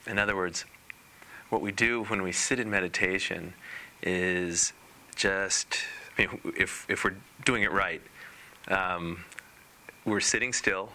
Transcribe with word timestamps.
In 0.06 0.18
other 0.18 0.36
words, 0.36 0.66
what 1.50 1.62
we 1.62 1.72
do 1.72 2.04
when 2.06 2.22
we 2.22 2.32
sit 2.32 2.60
in 2.60 2.70
meditation 2.70 3.54
is 4.02 4.74
just, 5.16 5.78
I 6.18 6.22
mean, 6.22 6.42
if, 6.58 6.86
if 6.90 7.04
we're 7.04 7.16
doing 7.46 7.64
it 7.64 7.72
right, 7.72 8.02
um, 8.68 9.26
we're 10.06 10.20
sitting 10.20 10.54
still, 10.54 10.90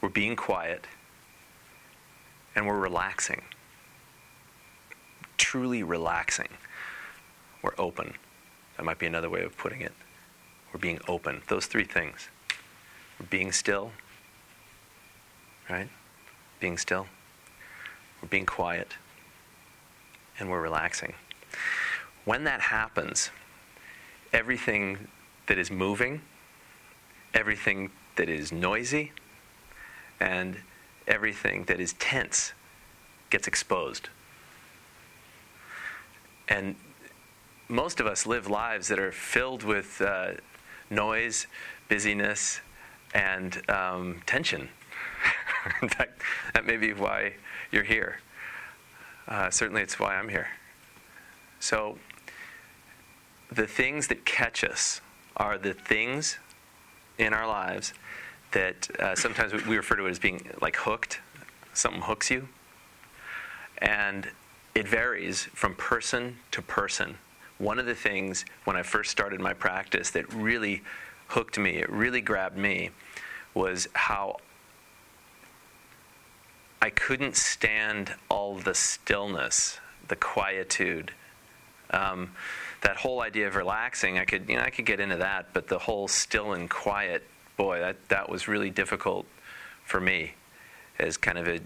we're 0.00 0.08
being 0.08 0.36
quiet, 0.36 0.86
and 2.54 2.66
we're 2.66 2.78
relaxing. 2.78 3.42
Truly 5.36 5.82
relaxing. 5.82 6.48
We're 7.62 7.74
open. 7.78 8.14
That 8.76 8.84
might 8.84 8.98
be 8.98 9.06
another 9.06 9.28
way 9.28 9.42
of 9.42 9.56
putting 9.56 9.80
it. 9.80 9.92
We're 10.72 10.80
being 10.80 11.00
open. 11.08 11.42
Those 11.48 11.66
three 11.66 11.84
things. 11.84 12.28
We're 13.18 13.26
being 13.26 13.52
still, 13.52 13.92
right? 15.70 15.88
Being 16.60 16.78
still. 16.78 17.06
We're 18.20 18.28
being 18.28 18.46
quiet. 18.46 18.94
And 20.38 20.50
we're 20.50 20.60
relaxing. 20.60 21.14
When 22.24 22.44
that 22.44 22.60
happens, 22.60 23.30
everything 24.32 25.08
that 25.46 25.58
is 25.58 25.70
moving, 25.70 26.20
everything 27.32 27.90
that 28.16 28.28
is 28.28 28.52
noisy, 28.52 29.12
and 30.20 30.58
everything 31.06 31.64
that 31.64 31.80
is 31.80 31.94
tense 31.94 32.52
gets 33.30 33.46
exposed. 33.46 34.08
And 36.48 36.76
most 37.68 38.00
of 38.00 38.06
us 38.06 38.26
live 38.26 38.48
lives 38.48 38.88
that 38.88 38.98
are 38.98 39.12
filled 39.12 39.62
with 39.62 40.00
uh, 40.00 40.32
noise, 40.90 41.46
busyness, 41.88 42.60
and 43.16 43.62
um, 43.70 44.20
tension. 44.26 44.68
In 45.82 45.88
fact, 45.88 46.20
that 46.52 46.66
may 46.66 46.76
be 46.76 46.92
why 46.92 47.32
you're 47.72 47.82
here. 47.82 48.20
Uh, 49.26 49.48
certainly, 49.48 49.80
it's 49.80 49.98
why 49.98 50.16
I'm 50.16 50.28
here. 50.28 50.48
So, 51.58 51.98
the 53.50 53.66
things 53.66 54.08
that 54.08 54.26
catch 54.26 54.62
us 54.62 55.00
are 55.36 55.56
the 55.56 55.72
things 55.72 56.38
in 57.16 57.32
our 57.32 57.48
lives 57.48 57.94
that 58.52 58.88
uh, 59.00 59.14
sometimes 59.14 59.52
we 59.66 59.76
refer 59.76 59.96
to 59.96 60.06
it 60.06 60.10
as 60.10 60.18
being 60.18 60.50
like 60.60 60.76
hooked. 60.76 61.20
Something 61.72 62.02
hooks 62.02 62.30
you. 62.30 62.48
And 63.78 64.28
it 64.74 64.86
varies 64.86 65.44
from 65.54 65.74
person 65.74 66.36
to 66.50 66.60
person. 66.60 67.16
One 67.58 67.78
of 67.78 67.86
the 67.86 67.94
things 67.94 68.44
when 68.64 68.76
I 68.76 68.82
first 68.82 69.10
started 69.10 69.40
my 69.40 69.54
practice 69.54 70.10
that 70.10 70.30
really 70.32 70.82
hooked 71.28 71.58
me, 71.58 71.76
it 71.76 71.90
really 71.90 72.20
grabbed 72.20 72.56
me, 72.56 72.90
was 73.56 73.88
how 73.94 74.36
I 76.82 76.90
couldn't 76.90 77.36
stand 77.36 78.14
all 78.28 78.54
the 78.56 78.74
stillness, 78.74 79.80
the 80.08 80.14
quietude. 80.14 81.12
Um, 81.90 82.32
that 82.82 82.98
whole 82.98 83.22
idea 83.22 83.48
of 83.48 83.56
relaxing, 83.56 84.18
I 84.18 84.26
could, 84.26 84.48
you 84.48 84.56
know, 84.56 84.62
I 84.62 84.70
could 84.70 84.84
get 84.84 85.00
into 85.00 85.16
that, 85.16 85.54
but 85.54 85.68
the 85.68 85.78
whole 85.78 86.06
still 86.06 86.52
and 86.52 86.68
quiet, 86.68 87.24
boy, 87.56 87.80
that, 87.80 87.96
that 88.10 88.28
was 88.28 88.46
really 88.46 88.68
difficult 88.68 89.26
for 89.84 90.00
me 90.00 90.34
as 90.98 91.16
kind 91.16 91.38
of 91.38 91.48
a 91.48 91.58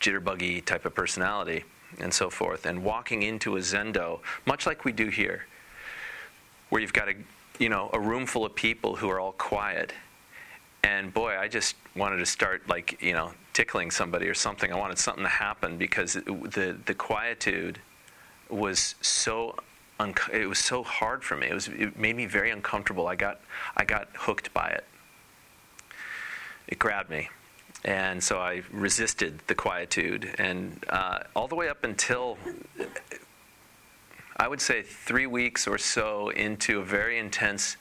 jitterbuggy 0.00 0.62
type 0.64 0.84
of 0.84 0.94
personality 0.94 1.64
and 1.98 2.12
so 2.12 2.28
forth. 2.28 2.66
And 2.66 2.84
walking 2.84 3.22
into 3.22 3.56
a 3.56 3.60
zendo, 3.60 4.20
much 4.44 4.66
like 4.66 4.84
we 4.84 4.92
do 4.92 5.08
here, 5.08 5.46
where 6.68 6.82
you've 6.82 6.92
got 6.92 7.08
a, 7.08 7.14
you 7.58 7.70
know, 7.70 7.88
a 7.94 7.98
room 7.98 8.26
full 8.26 8.44
of 8.44 8.54
people 8.54 8.96
who 8.96 9.08
are 9.08 9.18
all 9.18 9.32
quiet 9.32 9.94
and 10.86 11.12
boy, 11.12 11.36
I 11.36 11.48
just 11.48 11.74
wanted 11.96 12.18
to 12.18 12.26
start 12.26 12.68
like 12.68 13.02
you 13.02 13.12
know 13.12 13.32
tickling 13.52 13.90
somebody 13.90 14.28
or 14.28 14.34
something. 14.34 14.72
I 14.72 14.76
wanted 14.76 14.98
something 14.98 15.24
to 15.24 15.28
happen 15.46 15.78
because 15.78 16.12
the 16.14 16.76
the 16.86 16.94
quietude 16.94 17.80
was 18.48 18.94
so 19.00 19.56
un- 19.98 20.14
it 20.32 20.48
was 20.48 20.60
so 20.60 20.84
hard 20.84 21.24
for 21.24 21.36
me. 21.36 21.48
It 21.48 21.54
was 21.54 21.66
it 21.68 21.98
made 21.98 22.14
me 22.14 22.26
very 22.26 22.50
uncomfortable. 22.50 23.08
I 23.08 23.16
got 23.16 23.40
I 23.76 23.84
got 23.84 24.08
hooked 24.14 24.54
by 24.54 24.68
it. 24.68 24.84
It 26.68 26.78
grabbed 26.78 27.10
me, 27.10 27.30
and 27.84 28.22
so 28.22 28.38
I 28.38 28.62
resisted 28.70 29.40
the 29.48 29.56
quietude, 29.56 30.36
and 30.38 30.84
uh, 30.88 31.18
all 31.34 31.48
the 31.48 31.56
way 31.56 31.68
up 31.68 31.82
until. 31.82 32.38
I 34.38 34.48
would 34.48 34.60
say 34.60 34.82
three 34.82 35.26
weeks 35.26 35.66
or 35.66 35.78
so 35.78 36.28
into 36.28 36.80
a 36.80 36.84
very 36.84 37.18
intense 37.18 37.78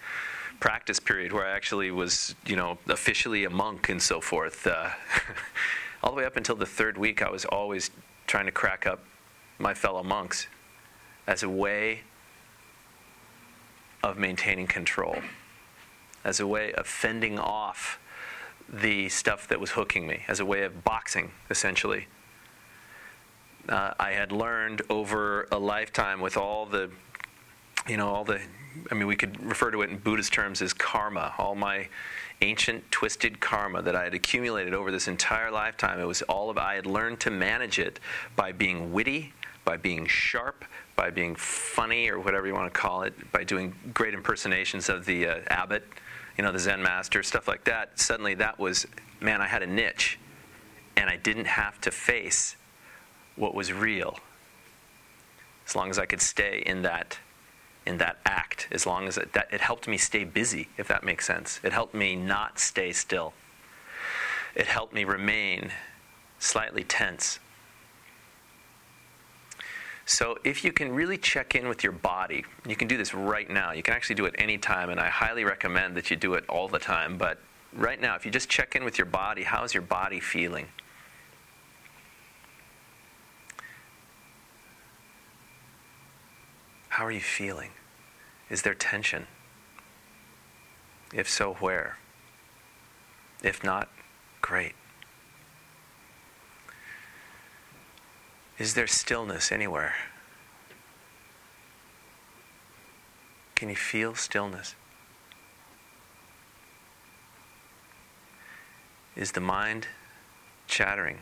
practice 0.59 0.99
period 0.99 1.31
where 1.31 1.45
I 1.45 1.51
actually 1.51 1.91
was, 1.91 2.35
you 2.45 2.55
know, 2.55 2.77
officially 2.87 3.43
a 3.43 3.49
monk 3.49 3.89
and 3.89 4.01
so 4.01 4.21
forth. 4.21 4.65
Uh, 4.67 4.89
all 6.03 6.11
the 6.11 6.17
way 6.17 6.25
up 6.25 6.37
until 6.37 6.55
the 6.55 6.65
third 6.65 6.97
week, 6.97 7.21
I 7.21 7.29
was 7.29 7.45
always 7.45 7.91
trying 8.27 8.45
to 8.45 8.51
crack 8.51 8.87
up 8.87 9.03
my 9.59 9.73
fellow 9.73 10.03
monks 10.03 10.47
as 11.27 11.43
a 11.43 11.49
way 11.49 12.01
of 14.03 14.17
maintaining 14.17 14.67
control, 14.67 15.17
as 16.23 16.39
a 16.39 16.47
way 16.47 16.71
of 16.73 16.85
fending 16.85 17.39
off 17.39 17.99
the 18.69 19.09
stuff 19.09 19.47
that 19.47 19.59
was 19.59 19.71
hooking 19.71 20.07
me, 20.07 20.23
as 20.27 20.39
a 20.39 20.45
way 20.45 20.63
of 20.63 20.83
boxing, 20.83 21.31
essentially. 21.49 22.07
Uh, 23.67 23.93
I 23.99 24.11
had 24.11 24.31
learned 24.31 24.83
over 24.89 25.47
a 25.51 25.57
lifetime 25.57 26.21
with 26.21 26.37
all 26.37 26.65
the, 26.65 26.91
you 27.87 27.97
know, 27.97 28.09
all 28.09 28.23
the 28.23 28.41
I 28.91 28.95
mean, 28.95 29.07
we 29.07 29.15
could 29.15 29.43
refer 29.43 29.71
to 29.71 29.81
it 29.81 29.89
in 29.89 29.97
Buddhist 29.97 30.33
terms 30.33 30.61
as 30.61 30.73
karma, 30.73 31.33
all 31.37 31.55
my 31.55 31.87
ancient 32.41 32.89
twisted 32.91 33.39
karma 33.39 33.81
that 33.81 33.95
I 33.95 34.03
had 34.03 34.13
accumulated 34.13 34.73
over 34.73 34.91
this 34.91 35.07
entire 35.07 35.51
lifetime. 35.51 35.99
It 35.99 36.05
was 36.05 36.21
all 36.23 36.49
of 36.49 36.57
I 36.57 36.75
had 36.75 36.85
learned 36.85 37.19
to 37.21 37.31
manage 37.31 37.79
it 37.79 37.99
by 38.35 38.51
being 38.51 38.91
witty, 38.91 39.33
by 39.63 39.77
being 39.77 40.05
sharp, 40.05 40.65
by 40.95 41.09
being 41.09 41.35
funny 41.35 42.09
or 42.09 42.19
whatever 42.19 42.47
you 42.47 42.53
want 42.53 42.73
to 42.73 42.79
call 42.79 43.03
it, 43.03 43.31
by 43.31 43.43
doing 43.43 43.73
great 43.93 44.13
impersonations 44.13 44.89
of 44.89 45.05
the 45.05 45.27
uh, 45.27 45.39
abbot, 45.47 45.83
you 46.37 46.43
know, 46.43 46.51
the 46.51 46.59
Zen 46.59 46.81
master, 46.81 47.23
stuff 47.23 47.47
like 47.47 47.63
that. 47.65 47.99
Suddenly 47.99 48.35
that 48.35 48.59
was 48.59 48.85
man, 49.21 49.41
I 49.41 49.47
had 49.47 49.63
a 49.63 49.67
niche 49.67 50.19
and 50.97 51.09
I 51.09 51.17
didn't 51.17 51.45
have 51.45 51.79
to 51.81 51.91
face 51.91 52.55
what 53.35 53.53
was 53.53 53.71
real. 53.73 54.19
As 55.67 55.75
long 55.75 55.89
as 55.89 55.97
I 55.97 56.05
could 56.05 56.21
stay 56.21 56.63
in 56.65 56.83
that 56.83 57.17
in 57.85 57.97
that 57.97 58.17
act 58.25 58.67
as 58.71 58.85
long 58.85 59.07
as 59.07 59.17
it, 59.17 59.33
that, 59.33 59.47
it 59.51 59.61
helped 59.61 59.87
me 59.87 59.97
stay 59.97 60.23
busy, 60.23 60.69
if 60.77 60.87
that 60.87 61.03
makes 61.03 61.25
sense. 61.25 61.59
It 61.63 61.73
helped 61.73 61.93
me 61.93 62.15
not 62.15 62.59
stay 62.59 62.91
still. 62.91 63.33
It 64.55 64.67
helped 64.67 64.93
me 64.93 65.03
remain 65.03 65.71
slightly 66.39 66.83
tense. 66.83 67.39
So, 70.07 70.37
if 70.43 70.63
you 70.63 70.71
can 70.71 70.93
really 70.93 71.17
check 71.17 71.55
in 71.55 71.67
with 71.67 71.83
your 71.83 71.91
body, 71.91 72.45
you 72.67 72.75
can 72.75 72.87
do 72.87 72.95
this 72.95 73.13
right 73.13 73.49
now. 73.49 73.71
You 73.71 73.81
can 73.81 73.95
actually 73.95 74.15
do 74.15 74.25
it 74.25 74.35
anytime, 74.37 74.91
and 74.91 74.99
I 74.99 75.09
highly 75.09 75.43
recommend 75.43 75.97
that 75.97 76.11
you 76.11 76.15
do 76.15 76.35
it 76.35 76.45
all 76.47 76.67
the 76.67 76.77
time. 76.77 77.17
But 77.17 77.39
right 77.73 77.99
now, 77.99 78.15
if 78.15 78.23
you 78.23 78.31
just 78.31 78.47
check 78.47 78.75
in 78.75 78.83
with 78.83 78.99
your 78.99 79.07
body, 79.07 79.41
how's 79.43 79.73
your 79.73 79.81
body 79.81 80.19
feeling? 80.19 80.67
How 86.95 87.05
are 87.05 87.11
you 87.11 87.19
feeling? 87.19 87.71
Is 88.49 88.61
there 88.61 88.73
tension? 88.73 89.27
If 91.13 91.29
so, 91.29 91.55
where? 91.55 91.97
If 93.43 93.65
not, 93.65 93.89
great. 94.41 94.75
Is 98.57 98.75
there 98.75 98.87
stillness 98.87 99.51
anywhere? 99.51 99.93
Can 103.55 103.67
you 103.67 103.75
feel 103.75 104.15
stillness? 104.15 104.75
Is 109.17 109.33
the 109.33 109.41
mind 109.41 109.87
chattering? 110.65 111.17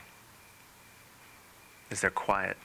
Is 1.89 2.01
there 2.01 2.11
quiet? 2.11 2.57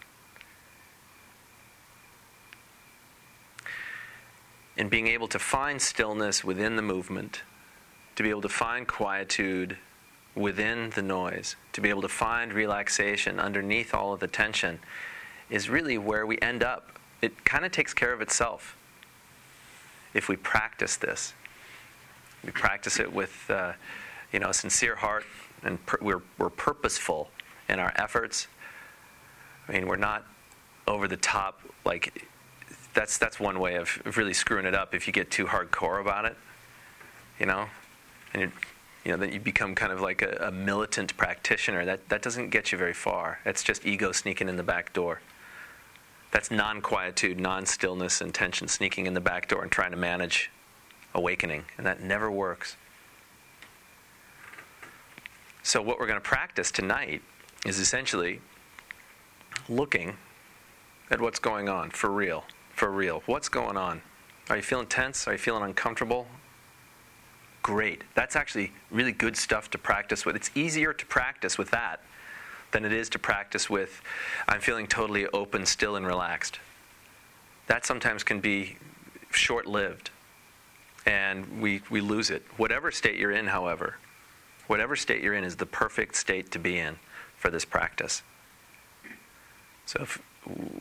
And 4.78 4.88
being 4.88 5.08
able 5.08 5.28
to 5.28 5.38
find 5.38 5.82
stillness 5.82 6.44
within 6.44 6.76
the 6.76 6.82
movement, 6.82 7.42
to 8.14 8.22
be 8.22 8.30
able 8.30 8.40
to 8.42 8.48
find 8.48 8.86
quietude 8.86 9.76
within 10.36 10.90
the 10.90 11.02
noise, 11.02 11.56
to 11.72 11.80
be 11.80 11.88
able 11.88 12.02
to 12.02 12.08
find 12.08 12.52
relaxation 12.52 13.40
underneath 13.40 13.92
all 13.92 14.12
of 14.12 14.20
the 14.20 14.28
tension, 14.28 14.78
is 15.50 15.68
really 15.68 15.98
where 15.98 16.24
we 16.24 16.38
end 16.38 16.62
up. 16.62 16.98
It 17.20 17.44
kind 17.44 17.64
of 17.64 17.72
takes 17.72 17.92
care 17.92 18.12
of 18.12 18.20
itself 18.20 18.76
if 20.14 20.28
we 20.28 20.36
practice 20.36 20.96
this. 20.96 21.34
We 22.44 22.52
practice 22.52 23.00
it 23.00 23.12
with, 23.12 23.50
uh, 23.50 23.72
you 24.32 24.38
know, 24.38 24.50
a 24.50 24.54
sincere 24.54 24.94
heart, 24.94 25.24
and 25.64 25.78
we're, 26.00 26.22
we're 26.38 26.50
purposeful 26.50 27.30
in 27.68 27.80
our 27.80 27.92
efforts. 27.96 28.46
I 29.68 29.72
mean, 29.72 29.88
we're 29.88 29.96
not 29.96 30.24
over 30.86 31.08
the 31.08 31.16
top. 31.16 31.60
Like, 31.84 32.28
that's 32.98 33.16
that's 33.16 33.38
one 33.38 33.60
way 33.60 33.76
of, 33.76 34.02
really 34.16 34.34
screwing 34.34 34.66
it 34.66 34.74
up 34.74 34.92
if 34.92 35.06
you 35.06 35.12
get 35.12 35.30
too 35.30 35.46
hardcore 35.46 36.00
about 36.00 36.24
it. 36.24 36.36
You 37.38 37.46
know, 37.46 37.68
and 38.34 38.42
you 38.42 38.52
you 39.04 39.12
know, 39.12 39.18
then 39.18 39.32
you 39.32 39.38
become 39.38 39.76
kind 39.76 39.92
of 39.92 40.00
like 40.00 40.20
a, 40.20 40.48
a 40.48 40.50
militant 40.50 41.16
practitioner. 41.16 41.84
That 41.84 42.08
that 42.08 42.22
doesn't 42.22 42.50
get 42.50 42.72
you 42.72 42.78
very 42.78 42.92
far. 42.92 43.38
It's 43.44 43.62
just 43.62 43.86
ego 43.86 44.10
sneaking 44.10 44.48
in 44.48 44.56
the 44.56 44.64
back 44.64 44.92
door. 44.92 45.20
That's 46.32 46.50
non 46.50 46.80
quietude, 46.80 47.38
non 47.38 47.66
stillness, 47.66 48.20
and 48.20 48.34
tension 48.34 48.66
sneaking 48.66 49.06
in 49.06 49.14
the 49.14 49.20
back 49.20 49.48
door 49.48 49.62
and 49.62 49.70
trying 49.70 49.92
to 49.92 49.96
manage 49.96 50.50
awakening. 51.14 51.66
And 51.78 51.86
that 51.86 52.02
never 52.02 52.28
works. 52.28 52.76
So, 55.62 55.80
what 55.80 56.00
we're 56.00 56.08
going 56.08 56.20
to 56.20 56.28
practice 56.28 56.72
tonight 56.72 57.22
is 57.64 57.78
essentially 57.78 58.40
looking 59.68 60.16
at 61.12 61.20
what's 61.20 61.38
going 61.38 61.68
on 61.68 61.90
for 61.90 62.10
real. 62.10 62.44
For 62.78 62.92
real. 62.92 63.24
What's 63.26 63.48
going 63.48 63.76
on? 63.76 64.02
Are 64.48 64.54
you 64.54 64.62
feeling 64.62 64.86
tense? 64.86 65.26
Are 65.26 65.32
you 65.32 65.38
feeling 65.38 65.64
uncomfortable? 65.64 66.28
Great. 67.60 68.04
That's 68.14 68.36
actually 68.36 68.72
really 68.92 69.10
good 69.10 69.36
stuff 69.36 69.68
to 69.72 69.78
practice 69.78 70.24
with. 70.24 70.36
It's 70.36 70.52
easier 70.54 70.92
to 70.92 71.06
practice 71.06 71.58
with 71.58 71.72
that 71.72 72.04
than 72.70 72.84
it 72.84 72.92
is 72.92 73.08
to 73.08 73.18
practice 73.18 73.68
with, 73.68 74.00
I'm 74.46 74.60
feeling 74.60 74.86
totally 74.86 75.26
open, 75.26 75.66
still, 75.66 75.96
and 75.96 76.06
relaxed. 76.06 76.60
That 77.66 77.84
sometimes 77.84 78.22
can 78.22 78.38
be 78.38 78.76
short 79.32 79.66
lived, 79.66 80.10
and 81.04 81.60
we, 81.60 81.82
we 81.90 82.00
lose 82.00 82.30
it. 82.30 82.44
Whatever 82.58 82.92
state 82.92 83.16
you're 83.16 83.32
in, 83.32 83.48
however, 83.48 83.96
whatever 84.68 84.94
state 84.94 85.20
you're 85.20 85.34
in 85.34 85.42
is 85.42 85.56
the 85.56 85.66
perfect 85.66 86.14
state 86.14 86.52
to 86.52 86.60
be 86.60 86.78
in 86.78 87.00
for 87.36 87.50
this 87.50 87.64
practice. 87.64 88.22
So, 89.84 90.02
if, 90.02 90.22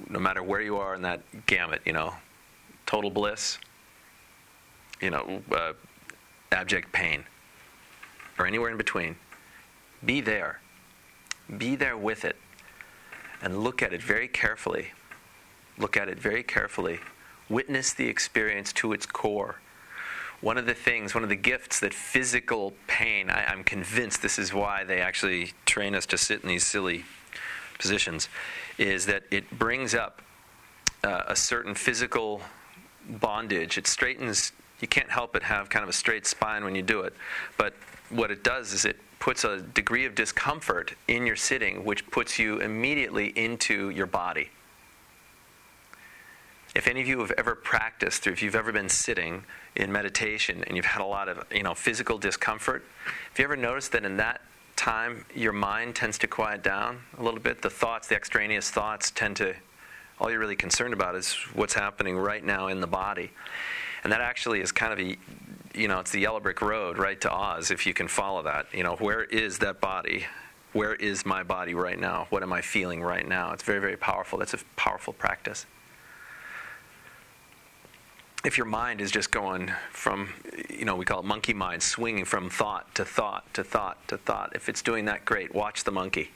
no 0.09 0.19
matter 0.19 0.43
where 0.43 0.61
you 0.61 0.77
are 0.77 0.95
in 0.95 1.01
that 1.03 1.21
gamut, 1.45 1.81
you 1.85 1.93
know, 1.93 2.13
total 2.85 3.09
bliss, 3.09 3.57
you 5.01 5.09
know, 5.09 5.41
uh, 5.51 5.73
abject 6.51 6.91
pain, 6.91 7.23
or 8.39 8.45
anywhere 8.45 8.71
in 8.71 8.77
between, 8.77 9.15
be 10.05 10.21
there 10.21 10.61
be 11.57 11.75
there 11.75 11.97
with 11.97 12.25
it 12.25 12.35
and 13.41 13.63
look 13.63 13.81
at 13.81 13.93
it 13.93 14.01
very 14.01 14.27
carefully. 14.27 14.91
Look 15.77 15.95
at 15.95 16.09
it 16.09 16.19
very 16.19 16.43
carefully. 16.43 16.99
Witness 17.49 17.93
the 17.93 18.07
experience 18.07 18.73
to 18.73 18.93
its 18.93 19.05
core. 19.05 19.61
One 20.41 20.57
of 20.57 20.65
the 20.65 20.73
things, 20.73 21.15
one 21.15 21.23
of 21.23 21.29
the 21.29 21.35
gifts 21.35 21.79
that 21.79 21.93
physical 21.93 22.73
pain, 22.87 23.29
I, 23.29 23.51
am 23.51 23.63
convinced 23.63 24.21
this 24.21 24.37
is 24.37 24.53
why 24.53 24.83
they 24.83 24.99
actually 24.99 25.53
train 25.65 25.95
us 25.95 26.05
to 26.07 26.17
sit 26.17 26.41
in 26.41 26.49
these 26.49 26.65
silly 26.65 27.05
positions, 27.79 28.27
is 28.77 29.05
that 29.07 29.23
it 29.31 29.49
brings 29.57 29.95
up 29.95 30.21
uh, 31.03 31.23
a 31.27 31.35
certain 31.35 31.75
physical 31.75 32.41
bondage. 33.07 33.77
It 33.77 33.87
straightens, 33.87 34.51
you 34.79 34.87
can't 34.87 35.09
help 35.09 35.33
but 35.33 35.43
have 35.43 35.69
kind 35.69 35.83
of 35.83 35.89
a 35.89 35.93
straight 35.93 36.25
spine 36.25 36.63
when 36.63 36.75
you 36.75 36.81
do 36.81 37.01
it. 37.01 37.13
But 37.57 37.73
what 38.09 38.31
it 38.31 38.43
does 38.43 38.73
is 38.73 38.85
it 38.85 38.97
puts 39.19 39.43
a 39.43 39.61
degree 39.61 40.05
of 40.05 40.15
discomfort 40.15 40.93
in 41.07 41.25
your 41.25 41.35
sitting, 41.35 41.83
which 41.83 42.09
puts 42.11 42.37
you 42.37 42.59
immediately 42.59 43.27
into 43.27 43.89
your 43.89 44.05
body. 44.05 44.49
If 46.75 46.87
any 46.87 47.01
of 47.01 47.07
you 47.07 47.19
have 47.19 47.31
ever 47.31 47.55
practiced, 47.55 48.27
or 48.27 48.31
if 48.31 48.43
you've 48.43 48.55
ever 48.55 48.71
been 48.71 48.89
sitting 48.89 49.43
in 49.75 49.91
meditation 49.91 50.63
and 50.65 50.75
you've 50.75 50.85
had 50.85 51.01
a 51.01 51.05
lot 51.05 51.27
of 51.27 51.43
you 51.51 51.63
know, 51.63 51.73
physical 51.73 52.17
discomfort, 52.17 52.83
have 53.05 53.39
you 53.39 53.45
ever 53.45 53.55
noticed 53.55 53.93
that 53.93 54.05
in 54.05 54.17
that 54.17 54.41
time 54.77 55.25
your 55.35 55.51
mind 55.51 55.95
tends 55.95 56.17
to 56.19 56.27
quiet 56.27 56.63
down 56.63 57.01
a 57.17 57.23
little 57.23 57.39
bit? 57.39 57.61
The 57.61 57.69
thoughts, 57.69 58.07
the 58.07 58.15
extraneous 58.15 58.69
thoughts 58.71 59.11
tend 59.11 59.35
to, 59.37 59.55
all 60.19 60.29
you're 60.29 60.39
really 60.39 60.55
concerned 60.55 60.93
about 60.93 61.15
is 61.15 61.33
what's 61.53 61.73
happening 61.73 62.17
right 62.17 62.43
now 62.43 62.67
in 62.67 62.79
the 62.79 62.87
body. 62.87 63.31
And 64.03 64.13
that 64.13 64.21
actually 64.21 64.61
is 64.61 64.71
kind 64.71 64.93
of 64.93 64.99
a 64.99 65.17
you 65.77 65.87
know, 65.87 65.99
it's 65.99 66.11
the 66.11 66.19
yellow 66.19 66.39
brick 66.39 66.61
road 66.61 66.97
right 66.97 67.19
to 67.21 67.31
Oz 67.31 67.71
if 67.71 67.85
you 67.85 67.93
can 67.93 68.07
follow 68.07 68.41
that. 68.43 68.65
You 68.73 68.83
know, 68.83 68.95
where 68.95 69.23
is 69.23 69.59
that 69.59 69.79
body? 69.79 70.25
Where 70.73 70.95
is 70.95 71.25
my 71.25 71.43
body 71.43 71.73
right 71.75 71.99
now? 71.99 72.27
What 72.29 72.43
am 72.43 72.51
I 72.51 72.61
feeling 72.61 73.01
right 73.01 73.27
now? 73.27 73.53
It's 73.53 73.63
very, 73.63 73.79
very 73.79 73.97
powerful. 73.97 74.39
That's 74.39 74.53
a 74.53 74.59
powerful 74.75 75.13
practice. 75.13 75.65
If 78.47 78.57
your 78.57 78.65
mind 78.65 79.01
is 79.01 79.11
just 79.11 79.29
going 79.29 79.73
from, 79.91 80.29
you 80.69 80.85
know, 80.85 80.95
we 80.95 81.03
call 81.03 81.19
it 81.19 81.25
monkey 81.25 81.53
mind, 81.53 81.83
swinging 81.83 82.23
from 82.23 82.49
thought 82.49 82.95
to 82.95 83.03
thought 83.03 83.53
to 83.55 83.61
thought 83.61 83.97
to 84.07 84.17
thought, 84.17 84.53
if 84.55 84.69
it's 84.69 84.81
doing 84.81 85.03
that, 85.03 85.25
great. 85.25 85.53
Watch 85.53 85.83
the 85.83 85.91
monkey. 85.91 86.31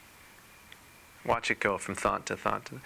Watch 1.25 1.49
it 1.49 1.61
go 1.61 1.77
from 1.77 1.95
thought 1.95 2.25
to 2.25 2.35
thought. 2.35 2.65
To, 2.65 2.81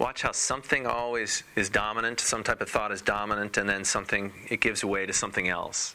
Watch 0.00 0.22
how 0.22 0.32
something 0.32 0.84
always 0.84 1.44
is 1.54 1.68
dominant, 1.68 2.18
some 2.18 2.42
type 2.42 2.60
of 2.60 2.68
thought 2.68 2.90
is 2.90 3.00
dominant, 3.02 3.56
and 3.56 3.68
then 3.68 3.84
something, 3.84 4.32
it 4.50 4.60
gives 4.60 4.84
way 4.84 5.06
to 5.06 5.12
something 5.12 5.48
else. 5.48 5.94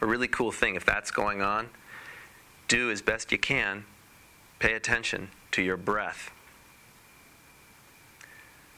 A 0.00 0.06
really 0.06 0.26
cool 0.26 0.50
thing, 0.50 0.74
if 0.74 0.84
that's 0.84 1.12
going 1.12 1.42
on, 1.42 1.68
do 2.66 2.90
as 2.90 3.02
best 3.02 3.30
you 3.30 3.38
can, 3.38 3.84
pay 4.58 4.72
attention 4.72 5.30
to 5.52 5.62
your 5.62 5.76
breath. 5.76 6.32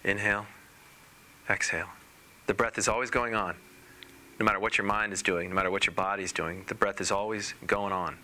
Inhale, 0.04 0.44
exhale. 1.48 1.88
The 2.46 2.54
breath 2.54 2.78
is 2.78 2.88
always 2.88 3.10
going 3.10 3.34
on. 3.34 3.56
No 4.38 4.44
matter 4.44 4.58
what 4.58 4.76
your 4.78 4.86
mind 4.86 5.12
is 5.12 5.22
doing, 5.22 5.48
no 5.48 5.54
matter 5.54 5.70
what 5.70 5.86
your 5.86 5.94
body 5.94 6.24
is 6.24 6.32
doing, 6.32 6.64
the 6.66 6.74
breath 6.74 7.00
is 7.00 7.10
always 7.10 7.54
going 7.66 7.92
on. 7.92 8.18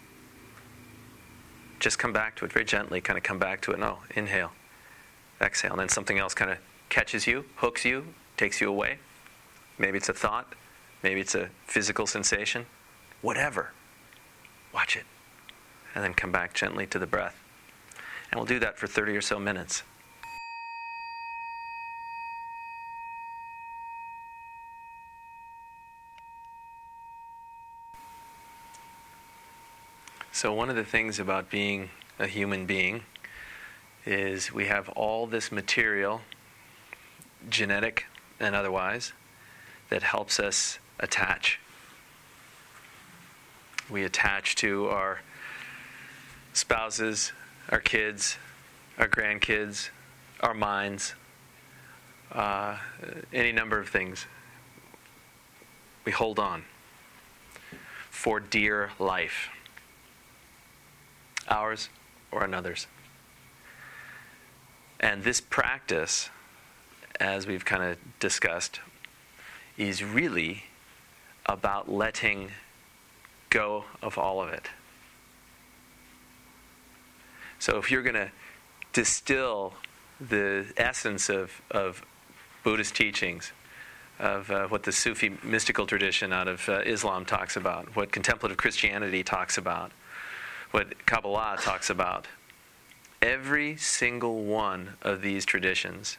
Just 1.78 1.98
come 1.98 2.12
back 2.12 2.36
to 2.36 2.44
it 2.44 2.52
very 2.52 2.64
gently, 2.64 3.00
kind 3.00 3.16
of 3.16 3.22
come 3.22 3.38
back 3.38 3.60
to 3.62 3.72
it. 3.72 3.78
No, 3.78 3.98
oh, 4.00 4.04
inhale 4.14 4.52
exhale. 5.40 5.72
And 5.72 5.80
then 5.80 5.88
something 5.88 6.18
else 6.18 6.34
kind 6.34 6.50
of 6.50 6.58
catches 6.88 7.26
you, 7.26 7.44
hooks 7.56 7.84
you, 7.84 8.04
takes 8.36 8.60
you 8.60 8.68
away. 8.68 8.98
Maybe 9.78 9.96
it's 9.96 10.08
a 10.08 10.14
thought, 10.14 10.54
maybe 11.02 11.20
it's 11.20 11.34
a 11.34 11.48
physical 11.66 12.06
sensation, 12.06 12.66
whatever. 13.22 13.72
Watch 14.74 14.96
it. 14.96 15.04
And 15.94 16.04
then 16.04 16.14
come 16.14 16.30
back 16.30 16.54
gently 16.54 16.86
to 16.88 16.98
the 16.98 17.06
breath. 17.06 17.36
And 18.30 18.38
we'll 18.38 18.46
do 18.46 18.60
that 18.60 18.78
for 18.78 18.86
30 18.86 19.16
or 19.16 19.20
so 19.20 19.38
minutes. 19.38 19.82
So, 30.40 30.54
one 30.54 30.70
of 30.70 30.76
the 30.76 30.86
things 30.86 31.18
about 31.18 31.50
being 31.50 31.90
a 32.18 32.26
human 32.26 32.64
being 32.64 33.02
is 34.06 34.50
we 34.50 34.68
have 34.68 34.88
all 34.88 35.26
this 35.26 35.52
material, 35.52 36.22
genetic 37.50 38.06
and 38.40 38.54
otherwise, 38.54 39.12
that 39.90 40.02
helps 40.02 40.40
us 40.40 40.78
attach. 40.98 41.60
We 43.90 44.02
attach 44.02 44.54
to 44.56 44.88
our 44.88 45.20
spouses, 46.54 47.32
our 47.68 47.80
kids, 47.80 48.38
our 48.96 49.08
grandkids, 49.08 49.90
our 50.40 50.54
minds, 50.54 51.16
uh, 52.32 52.78
any 53.30 53.52
number 53.52 53.78
of 53.78 53.90
things. 53.90 54.24
We 56.06 56.12
hold 56.12 56.38
on 56.38 56.64
for 58.08 58.40
dear 58.40 58.92
life, 58.98 59.50
ours 61.48 61.88
or 62.30 62.44
another's. 62.44 62.86
And 64.98 65.24
this 65.24 65.40
practice, 65.40 66.28
as 67.18 67.46
we've 67.46 67.64
kind 67.64 67.82
of 67.82 67.98
discussed, 68.18 68.80
is 69.78 70.04
really 70.04 70.64
about 71.46 71.90
letting 71.90 72.50
go 73.48 73.84
of 74.02 74.18
all 74.18 74.42
of 74.42 74.50
it. 74.50 74.68
So 77.58 77.78
if 77.78 77.90
you're 77.90 78.02
going 78.02 78.14
to 78.14 78.30
distill 78.92 79.74
the 80.20 80.66
essence 80.76 81.28
of, 81.28 81.62
of 81.70 82.02
Buddhist 82.62 82.94
teachings, 82.94 83.52
of 84.18 84.50
uh, 84.50 84.68
what 84.68 84.82
the 84.82 84.92
Sufi 84.92 85.36
mystical 85.42 85.86
tradition 85.86 86.32
out 86.32 86.46
of 86.46 86.68
uh, 86.68 86.80
Islam 86.84 87.24
talks 87.24 87.56
about, 87.56 87.96
what 87.96 88.12
contemplative 88.12 88.58
Christianity 88.58 89.22
talks 89.22 89.56
about, 89.56 89.92
what 90.70 91.06
Kabbalah 91.06 91.58
talks 91.60 91.90
about, 91.90 92.26
every 93.20 93.76
single 93.76 94.44
one 94.44 94.94
of 95.02 95.22
these 95.22 95.44
traditions, 95.44 96.18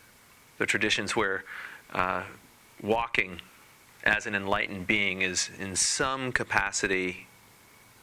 the 0.58 0.66
traditions 0.66 1.16
where 1.16 1.44
uh, 1.94 2.24
walking 2.82 3.42
as 4.04 4.26
an 4.26 4.36
enlightened 4.36 4.88
being 4.88 5.22
is 5.22 5.50
in 5.60 5.76
some 5.76 6.32
capacity 6.32 7.28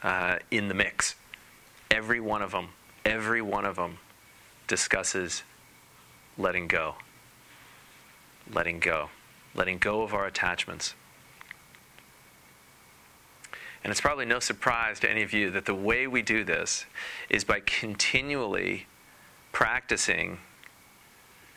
uh, 0.01 0.37
in 0.49 0.67
the 0.67 0.73
mix. 0.73 1.15
Every 1.91 2.19
one 2.19 2.41
of 2.41 2.51
them, 2.51 2.69
every 3.05 3.41
one 3.41 3.65
of 3.65 3.75
them 3.75 3.97
discusses 4.67 5.43
letting 6.37 6.67
go. 6.67 6.95
Letting 8.51 8.79
go. 8.79 9.09
Letting 9.55 9.79
go 9.79 10.03
of 10.03 10.13
our 10.13 10.25
attachments. 10.25 10.95
And 13.83 13.91
it's 13.91 14.01
probably 14.01 14.25
no 14.25 14.39
surprise 14.39 14.99
to 15.01 15.09
any 15.09 15.23
of 15.23 15.33
you 15.33 15.49
that 15.51 15.65
the 15.65 15.75
way 15.75 16.05
we 16.07 16.21
do 16.21 16.43
this 16.43 16.85
is 17.29 17.43
by 17.43 17.61
continually 17.61 18.87
practicing 19.51 20.39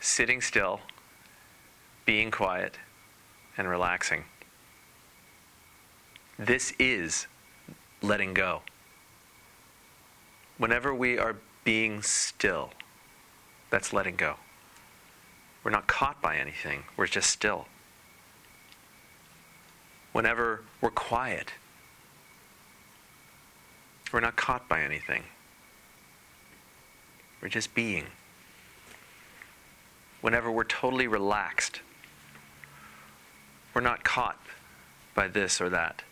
sitting 0.03 0.41
still, 0.41 0.81
being 2.05 2.29
quiet, 2.29 2.77
and 3.57 3.69
relaxing. 3.69 4.25
This 6.37 6.73
is 6.77 7.27
letting 8.01 8.33
go. 8.33 8.63
Whenever 10.57 10.93
we 10.93 11.17
are 11.17 11.37
being 11.63 12.01
still, 12.01 12.71
that's 13.69 13.93
letting 13.93 14.17
go. 14.17 14.35
We're 15.63 15.71
not 15.71 15.87
caught 15.87 16.21
by 16.21 16.35
anything, 16.35 16.83
we're 16.97 17.07
just 17.07 17.29
still. 17.29 17.67
Whenever 20.11 20.63
we're 20.81 20.91
quiet, 20.91 21.53
we're 24.13 24.19
not 24.19 24.35
caught 24.35 24.69
by 24.69 24.81
anything. 24.81 25.23
We're 27.41 27.49
just 27.49 27.73
being. 27.73 28.05
Whenever 30.21 30.51
we're 30.51 30.63
totally 30.63 31.07
relaxed, 31.07 31.81
we're 33.73 33.81
not 33.81 34.03
caught 34.03 34.39
by 35.15 35.27
this 35.27 35.59
or 35.59 35.67
that. 35.69 36.03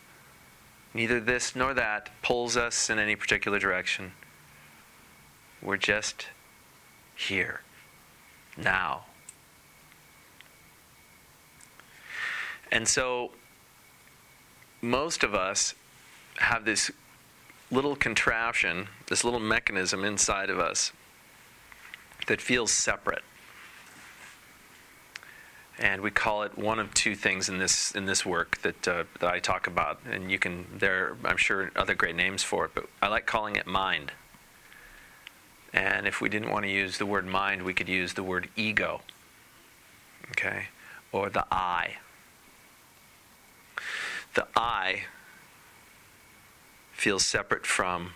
Neither 0.94 1.20
this 1.20 1.56
nor 1.56 1.74
that 1.76 2.10
pulls 2.22 2.58
us 2.58 2.90
in 2.90 3.00
any 3.00 3.16
particular 3.16 3.60
direction. 3.60 4.12
We're 5.62 5.78
just 5.78 6.28
here, 7.16 7.62
now. 8.58 9.06
And 12.72 12.88
so, 12.88 13.32
most 14.82 15.24
of 15.24 15.36
us 15.36 15.76
have 16.38 16.66
this 16.66 16.90
little 17.72 17.96
contraption, 17.96 18.88
this 19.08 19.24
little 19.24 19.40
mechanism 19.40 20.04
inside 20.04 20.50
of 20.50 20.60
us 20.60 20.92
that 22.28 22.42
feels 22.42 22.72
separate. 22.72 23.24
And 25.80 26.02
we 26.02 26.12
call 26.12 26.44
it 26.44 26.58
one 26.58 26.78
of 26.78 26.94
two 26.94 27.16
things 27.16 27.50
in 27.50 27.58
this 27.58 27.92
in 27.92 28.06
this 28.06 28.24
work 28.24 28.62
that 28.62 28.88
uh, 28.88 29.06
that 29.20 29.34
I 29.34 29.40
talk 29.40 29.66
about, 29.66 30.00
and 30.08 30.30
you 30.30 30.38
can 30.38 30.68
there 30.72 31.16
I'm 31.24 31.38
sure 31.38 31.72
other 31.76 31.96
great 31.96 32.16
names 32.16 32.44
for 32.44 32.66
it, 32.66 32.72
but 32.76 32.86
I 33.02 33.08
like 33.08 33.26
calling 33.26 33.56
it 33.56 33.66
mind. 33.66 34.12
And 35.74 36.06
if 36.06 36.20
we 36.22 36.30
didn't 36.30 36.52
want 36.52 36.66
to 36.66 36.72
use 36.72 36.98
the 36.98 37.06
word 37.06 37.26
mind, 37.26 37.64
we 37.64 37.74
could 37.74 37.90
use 37.90 38.14
the 38.14 38.22
word 38.22 38.50
ego. 38.56 39.02
Okay, 40.32 40.66
or 41.12 41.30
the 41.30 41.46
I. 41.52 41.96
The 44.36 44.48
I 44.56 45.06
feels 47.02 47.26
separate 47.26 47.66
from 47.66 48.14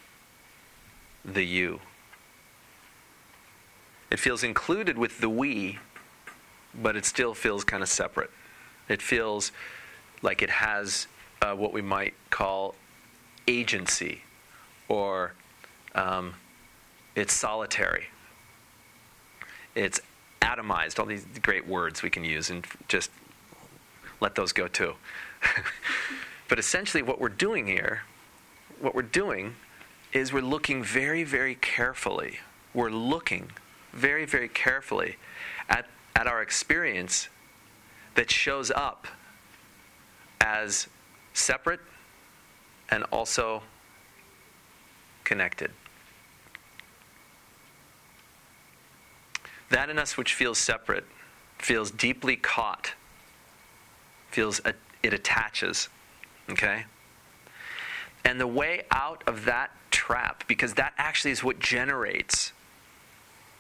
the 1.26 1.44
you. 1.44 1.80
It 4.12 4.20
feels 4.20 4.44
included 4.44 4.96
with 4.96 5.22
the 5.22 5.28
we, 5.28 5.80
but 6.72 6.96
it 6.96 7.04
still 7.04 7.34
feels 7.34 7.64
kind 7.64 7.82
of 7.82 7.90
separate. 7.90 8.30
It 8.88 9.02
feels 9.02 9.52
like 10.22 10.44
it 10.44 10.52
has 10.52 11.08
uh, 11.42 11.56
what 11.56 11.74
we 11.74 11.82
might 11.82 12.14
call 12.30 12.76
agency, 13.48 14.22
or 14.88 15.34
um, 15.96 16.36
it's 17.16 17.34
solitary. 17.34 18.06
It's 19.74 20.00
atomized, 20.44 21.00
all 21.00 21.08
these 21.08 21.26
great 21.42 21.68
words 21.68 22.04
we 22.04 22.12
can 22.12 22.24
use, 22.24 22.52
and 22.52 22.64
just 22.88 23.10
let 24.22 24.36
those 24.36 24.54
go 24.54 24.68
too. 24.68 24.94
but 26.48 26.60
essentially, 26.60 27.02
what 27.02 27.20
we're 27.20 27.30
doing 27.30 27.66
here 27.66 28.04
what 28.82 28.96
we're 28.96 29.02
doing 29.02 29.56
is 30.14 30.32
we're 30.32 30.42
looking 30.42 30.84
very, 30.84 31.24
very 31.24 31.56
carefully. 31.56 32.40
We're 32.74 32.90
looking 32.90 33.52
very, 33.94 34.26
very 34.26 34.48
carefully 34.48 35.18
at, 35.70 35.88
at 36.16 36.28
our 36.28 36.42
experience 36.42 37.30
that 38.16 38.32
shows 38.32 38.72
up 38.72 39.08
as 40.42 40.88
separate 41.34 41.80
and 42.90 43.04
also 43.12 43.64
connected. 45.24 45.72
That 49.70 49.90
in 49.90 49.98
us 49.98 50.18
which 50.18 50.34
feels 50.34 50.58
separate 50.58 51.06
feels 51.58 51.90
deeply 51.90 52.36
caught, 52.36 52.94
feels 54.30 54.62
it 55.04 55.14
attaches, 55.14 55.90
okay? 56.50 56.86
And 58.26 58.42
the 58.42 58.48
way 58.48 58.82
out 58.90 59.24
of 59.28 59.46
that 59.46 59.70
trap, 59.92 60.44
because 60.48 60.74
that 60.74 60.94
actually 60.98 61.32
is 61.32 61.44
what 61.44 61.60
generates 61.60 62.52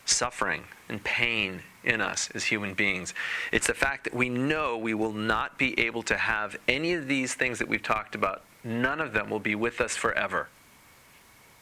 suffering 0.06 0.64
and 0.90 1.04
pain 1.04 1.62
in 1.84 2.02
us 2.02 2.30
as 2.34 2.46
human 2.46 2.74
beings. 2.74 3.14
It's 3.52 3.68
the 3.68 3.74
fact 3.76 4.04
that 4.06 4.14
we 4.14 4.28
know 4.28 4.76
we 4.76 4.96
will 4.96 5.14
not 5.14 5.58
be 5.60 5.80
able 5.80 6.02
to 6.04 6.18
have 6.18 6.58
any 6.68 6.94
of 6.94 7.08
these 7.08 7.36
things 7.36 7.60
that 7.60 7.68
we've 7.68 7.82
talked 7.82 8.16
about. 8.16 8.42
None 8.64 9.00
of 9.00 9.14
them 9.14 9.30
will 9.30 9.40
be 9.40 9.54
with 9.54 9.80
us 9.80 9.96
forever. 9.96 10.50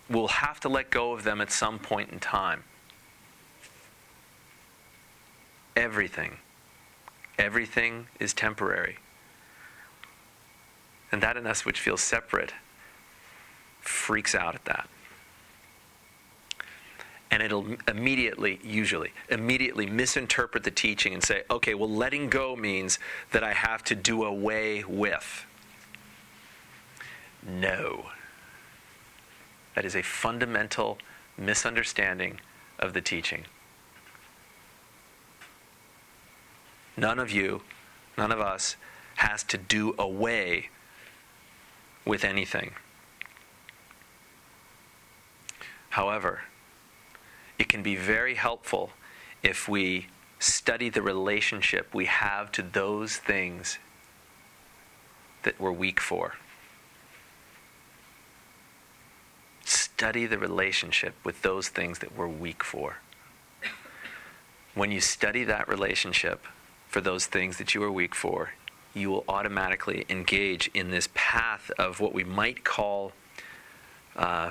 We'll 0.10 0.28
have 0.30 0.60
to 0.62 0.70
let 0.70 0.90
go 0.90 1.12
of 1.12 1.24
them 1.24 1.42
at 1.42 1.52
some 1.52 1.80
point 1.80 2.12
in 2.12 2.20
time. 2.20 2.64
Everything. 5.76 6.38
Everything 7.38 8.08
is 8.20 8.34
temporary. 8.34 8.98
And 11.12 11.22
that 11.22 11.36
in 11.36 11.46
us 11.46 11.66
which 11.66 11.80
feels 11.80 12.02
separate 12.02 12.54
freaks 13.84 14.34
out 14.34 14.56
at 14.56 14.66
that. 14.66 14.90
And 17.30 17.42
it'll 17.42 17.66
immediately, 17.88 18.60
usually, 18.64 19.12
immediately 19.30 19.88
misinterpret 19.88 20.64
the 20.64 20.72
teaching 20.72 21.14
and 21.14 21.24
say, 21.24 21.44
okay, 21.50 21.74
well, 21.74 21.90
letting 21.90 22.30
go 22.30 22.56
means 22.56 23.00
that 23.32 23.44
I 23.44 23.54
have 23.54 23.84
to 23.86 23.96
do 23.96 24.24
away 24.24 24.84
with. 24.84 25.46
No. 27.44 28.12
That 29.76 29.84
is 29.84 29.96
a 29.96 30.04
fundamental 30.04 31.00
misunderstanding 31.38 32.40
of 32.78 32.94
the 32.94 33.02
teaching. 33.02 33.46
None 36.96 37.18
of 37.18 37.32
you, 37.32 37.64
none 38.18 38.32
of 38.32 38.40
us, 38.40 38.76
has 39.16 39.44
to 39.46 39.58
do 39.58 39.96
away 39.98 40.70
with 42.06 42.24
anything. 42.24 42.74
However, 45.94 46.42
it 47.60 47.70
can 47.70 47.84
be 47.84 47.96
very 47.96 48.34
helpful 48.34 48.90
if 49.44 49.70
we 49.70 50.08
study 50.40 50.90
the 50.90 51.04
relationship 51.04 51.94
we 51.94 52.06
have 52.06 52.52
to 52.54 52.64
those 52.64 53.18
things 53.18 53.78
that 55.44 55.62
we're 55.62 55.72
weak 55.72 56.00
for. 56.00 56.34
Study 59.64 60.26
the 60.26 60.40
relationship 60.40 61.14
with 61.24 61.44
those 61.44 61.70
things 61.70 62.00
that 62.00 62.18
we're 62.18 62.28
weak 62.28 62.64
for. 62.64 62.98
When 64.74 64.92
you 64.92 65.00
study 65.00 65.44
that 65.44 65.68
relationship 65.68 66.44
for 66.88 67.02
those 67.02 67.28
things 67.28 67.60
that 67.60 67.76
you 67.76 67.84
are 67.84 67.92
weak 67.92 68.16
for, 68.16 68.54
you 68.96 69.12
will 69.12 69.26
automatically 69.28 70.08
engage 70.10 70.72
in 70.74 70.90
this 70.90 71.08
path 71.14 71.70
of 71.78 72.00
what 72.00 72.16
we 72.16 72.24
might 72.24 72.64
call 72.64 73.12
uh, 74.16 74.50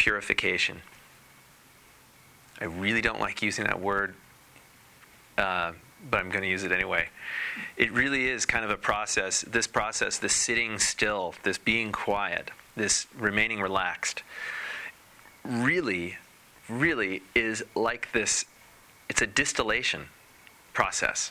purification. 0.00 0.80
I 2.58 2.64
really 2.64 3.02
don't 3.02 3.20
like 3.20 3.42
using 3.42 3.66
that 3.66 3.80
word, 3.80 4.14
uh, 5.36 5.72
but 6.10 6.20
I'm 6.20 6.30
going 6.30 6.42
to 6.42 6.48
use 6.48 6.64
it 6.64 6.72
anyway. 6.72 7.08
It 7.76 7.92
really 7.92 8.26
is 8.26 8.46
kind 8.46 8.64
of 8.64 8.70
a 8.70 8.78
process, 8.78 9.42
this 9.42 9.66
process, 9.66 10.16
this 10.16 10.34
sitting 10.34 10.78
still, 10.78 11.34
this 11.42 11.58
being 11.58 11.92
quiet, 11.92 12.50
this 12.76 13.08
remaining 13.14 13.60
relaxed, 13.60 14.22
really, 15.44 16.16
really 16.66 17.22
is 17.34 17.62
like 17.74 18.10
this 18.12 18.46
it's 19.10 19.20
a 19.20 19.26
distillation 19.26 20.06
process. 20.72 21.30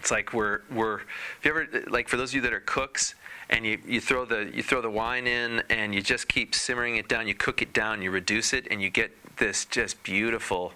It's 0.00 0.10
like 0.10 0.34
we're, 0.34 0.62
we're, 0.70 1.00
if 1.38 1.44
you 1.44 1.50
ever, 1.52 1.68
like 1.88 2.08
for 2.08 2.18
those 2.18 2.32
of 2.32 2.34
you 2.34 2.40
that 2.42 2.52
are 2.52 2.60
cooks, 2.60 3.14
and 3.50 3.64
you, 3.64 3.78
you 3.86 4.00
throw 4.00 4.24
the 4.24 4.50
you 4.54 4.62
throw 4.62 4.80
the 4.80 4.90
wine 4.90 5.26
in 5.26 5.62
and 5.70 5.94
you 5.94 6.02
just 6.02 6.28
keep 6.28 6.54
simmering 6.54 6.96
it 6.96 7.08
down 7.08 7.26
you 7.26 7.34
cook 7.34 7.62
it 7.62 7.72
down 7.72 8.02
you 8.02 8.10
reduce 8.10 8.52
it 8.52 8.66
and 8.70 8.82
you 8.82 8.90
get 8.90 9.10
this 9.36 9.64
just 9.64 10.02
beautiful 10.02 10.72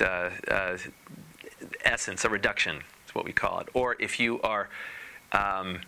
uh, 0.00 0.30
uh, 0.48 0.78
essence 1.84 2.24
a 2.24 2.28
reduction 2.28 2.76
is 3.06 3.14
what 3.14 3.24
we 3.24 3.32
call 3.32 3.60
it. 3.60 3.68
Or 3.74 3.96
if 3.98 4.18
you 4.20 4.40
are, 4.42 4.68
um, 5.32 5.80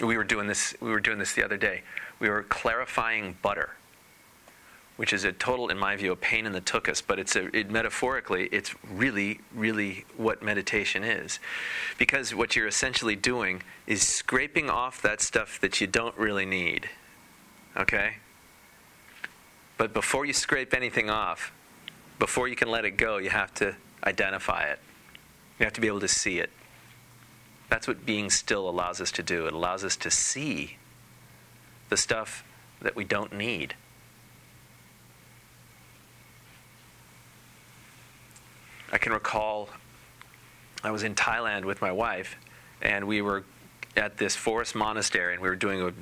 we 0.00 0.16
were 0.16 0.24
doing 0.24 0.46
this. 0.46 0.74
We 0.80 0.90
were 0.90 1.00
doing 1.00 1.18
this 1.18 1.34
the 1.34 1.44
other 1.44 1.56
day. 1.56 1.82
We 2.18 2.28
were 2.28 2.42
clarifying 2.44 3.36
butter, 3.42 3.70
which 5.00 5.14
is 5.14 5.24
a 5.24 5.32
total, 5.32 5.70
in 5.70 5.78
my 5.78 5.96
view, 5.96 6.12
a 6.12 6.16
pain 6.16 6.44
in 6.44 6.52
the 6.52 6.60
tuchus. 6.60 7.02
But 7.04 7.18
it's 7.18 7.34
a 7.34 7.46
it, 7.56 7.70
metaphorically, 7.70 8.50
it's 8.52 8.74
really, 8.84 9.40
really 9.54 10.04
what 10.18 10.42
meditation 10.42 11.02
is, 11.02 11.38
because 11.96 12.34
what 12.34 12.54
you're 12.54 12.66
essentially 12.66 13.16
doing 13.16 13.62
is 13.86 14.06
scraping 14.06 14.68
off 14.68 15.00
that 15.00 15.22
stuff 15.22 15.58
that 15.62 15.80
you 15.80 15.86
don't 15.86 16.14
really 16.18 16.44
need. 16.44 16.90
Okay. 17.74 18.16
But 19.78 19.94
before 19.94 20.26
you 20.26 20.34
scrape 20.34 20.74
anything 20.74 21.08
off, 21.08 21.50
before 22.18 22.46
you 22.46 22.54
can 22.54 22.68
let 22.68 22.84
it 22.84 22.98
go, 22.98 23.16
you 23.16 23.30
have 23.30 23.54
to 23.54 23.76
identify 24.04 24.64
it. 24.64 24.80
You 25.58 25.64
have 25.64 25.72
to 25.72 25.80
be 25.80 25.86
able 25.88 26.00
to 26.00 26.08
see 26.08 26.40
it. 26.40 26.50
That's 27.70 27.88
what 27.88 28.04
being 28.04 28.28
still 28.28 28.68
allows 28.68 29.00
us 29.00 29.10
to 29.12 29.22
do. 29.22 29.46
It 29.46 29.54
allows 29.54 29.82
us 29.82 29.96
to 29.96 30.10
see 30.10 30.76
the 31.88 31.96
stuff 31.96 32.44
that 32.82 32.94
we 32.94 33.04
don't 33.04 33.32
need. 33.32 33.76
I 38.92 38.98
can 38.98 39.12
recall 39.12 39.68
I 40.82 40.90
was 40.90 41.02
in 41.02 41.14
Thailand 41.14 41.64
with 41.64 41.80
my 41.80 41.92
wife, 41.92 42.36
and 42.80 43.06
we 43.06 43.22
were 43.22 43.44
at 43.96 44.16
this 44.16 44.34
forest 44.36 44.74
monastery, 44.74 45.34
and 45.34 45.42
we 45.42 45.48
were 45.48 45.56
doing 45.56 45.82
a 45.82 45.92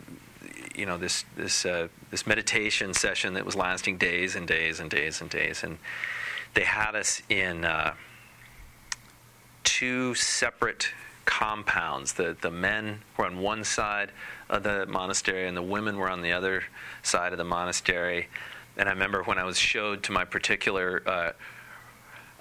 you 0.79 0.87
know 0.87 0.97
this 0.97 1.25
this 1.37 1.67
uh, 1.67 1.89
this 2.11 2.27
meditation 2.27 2.95
session 2.95 3.35
that 3.35 3.45
was 3.45 3.57
lasting 3.57 3.99
days 3.99 4.37
and 4.37 4.47
days 4.47 4.79
and 4.79 4.91
days 4.91 5.21
and 5.21 5.29
days, 5.29 5.65
and 5.65 5.79
they 6.55 6.65
had 6.65 6.95
us 6.95 7.21
in 7.29 7.65
uh, 7.65 7.95
two 9.65 10.15
separate 10.15 10.89
compounds. 11.25 12.13
The 12.13 12.37
the 12.41 12.51
men 12.51 13.01
were 13.17 13.27
on 13.27 13.39
one 13.39 13.65
side 13.65 14.13
of 14.49 14.63
the 14.63 14.87
monastery, 14.87 15.49
and 15.49 15.57
the 15.57 15.63
women 15.63 15.97
were 15.97 16.09
on 16.09 16.23
the 16.23 16.33
other 16.33 16.63
side 17.03 17.33
of 17.33 17.39
the 17.39 17.45
monastery. 17.45 18.29
And 18.77 18.89
I 18.89 18.93
remember 18.93 19.25
when 19.25 19.39
I 19.39 19.45
was 19.45 19.59
showed 19.59 20.05
to 20.05 20.13
my 20.13 20.25
particular 20.25 21.03
uh, 21.05 21.33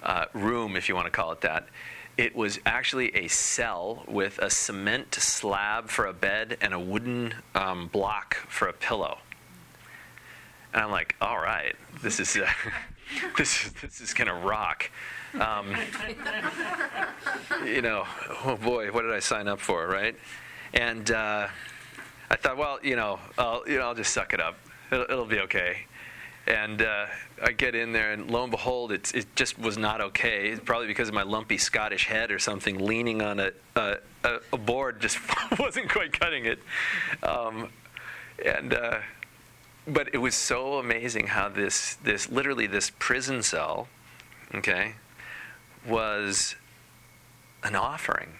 uh 0.08 0.24
room, 0.32 0.74
if 0.74 0.88
you 0.88 0.96
want 0.96 1.06
to 1.06 1.12
call 1.12 1.30
it 1.30 1.42
that 1.42 1.68
it 2.18 2.34
was 2.34 2.58
actually 2.66 3.14
a 3.14 3.28
cell 3.28 4.02
with 4.08 4.38
a 4.40 4.50
cement 4.50 5.14
slab 5.14 5.88
for 5.88 6.04
a 6.04 6.12
bed 6.12 6.58
and 6.60 6.74
a 6.74 6.80
wooden 6.80 7.32
um, 7.54 7.86
block 7.86 8.34
for 8.48 8.66
a 8.66 8.72
pillow. 8.72 9.18
And 10.74 10.82
I'm 10.82 10.90
like, 10.90 11.14
all 11.20 11.38
right, 11.38 11.76
this 12.02 12.18
is 12.18 12.36
uh, 12.36 12.48
this 13.38 13.66
is 13.66 13.72
this 13.74 14.00
is 14.00 14.12
gonna 14.12 14.34
rock. 14.34 14.90
Um, 15.38 15.76
you 17.64 17.82
know, 17.82 18.04
oh 18.44 18.56
boy, 18.56 18.90
what 18.90 19.02
did 19.02 19.12
I 19.12 19.20
sign 19.20 19.46
up 19.46 19.60
for, 19.60 19.86
right? 19.86 20.16
And 20.74 21.10
uh, 21.10 21.46
I 22.30 22.36
thought, 22.36 22.56
well, 22.56 22.80
you 22.82 22.96
know, 22.96 23.20
I'll, 23.38 23.62
you 23.66 23.78
know, 23.78 23.84
I'll 23.84 23.94
just 23.94 24.12
suck 24.12 24.34
it 24.34 24.40
up. 24.40 24.58
It'll, 24.90 25.04
it'll 25.04 25.24
be 25.26 25.38
okay. 25.40 25.86
And 26.48 26.80
uh, 26.80 27.06
I 27.42 27.52
get 27.52 27.74
in 27.74 27.92
there, 27.92 28.12
and 28.12 28.30
lo 28.30 28.42
and 28.42 28.50
behold, 28.50 28.90
it 28.90 29.26
just 29.36 29.58
was 29.58 29.76
not 29.76 30.00
okay. 30.00 30.48
It's 30.48 30.64
Probably 30.64 30.86
because 30.86 31.08
of 31.08 31.14
my 31.14 31.22
lumpy 31.22 31.58
Scottish 31.58 32.06
head 32.06 32.32
or 32.32 32.38
something, 32.38 32.78
leaning 32.78 33.20
on 33.20 33.38
a, 33.38 33.52
a, 33.76 33.96
a 34.24 34.56
board 34.56 34.98
just 34.98 35.18
wasn't 35.58 35.90
quite 35.90 36.18
cutting 36.18 36.46
it. 36.46 36.58
Um, 37.22 37.68
and 38.42 38.72
uh, 38.72 39.00
but 39.86 40.14
it 40.14 40.18
was 40.18 40.34
so 40.34 40.78
amazing 40.78 41.26
how 41.26 41.50
this 41.50 41.96
this 41.96 42.30
literally 42.30 42.66
this 42.66 42.92
prison 42.98 43.42
cell, 43.42 43.88
okay, 44.54 44.94
was 45.86 46.56
an 47.62 47.76
offering. 47.76 48.30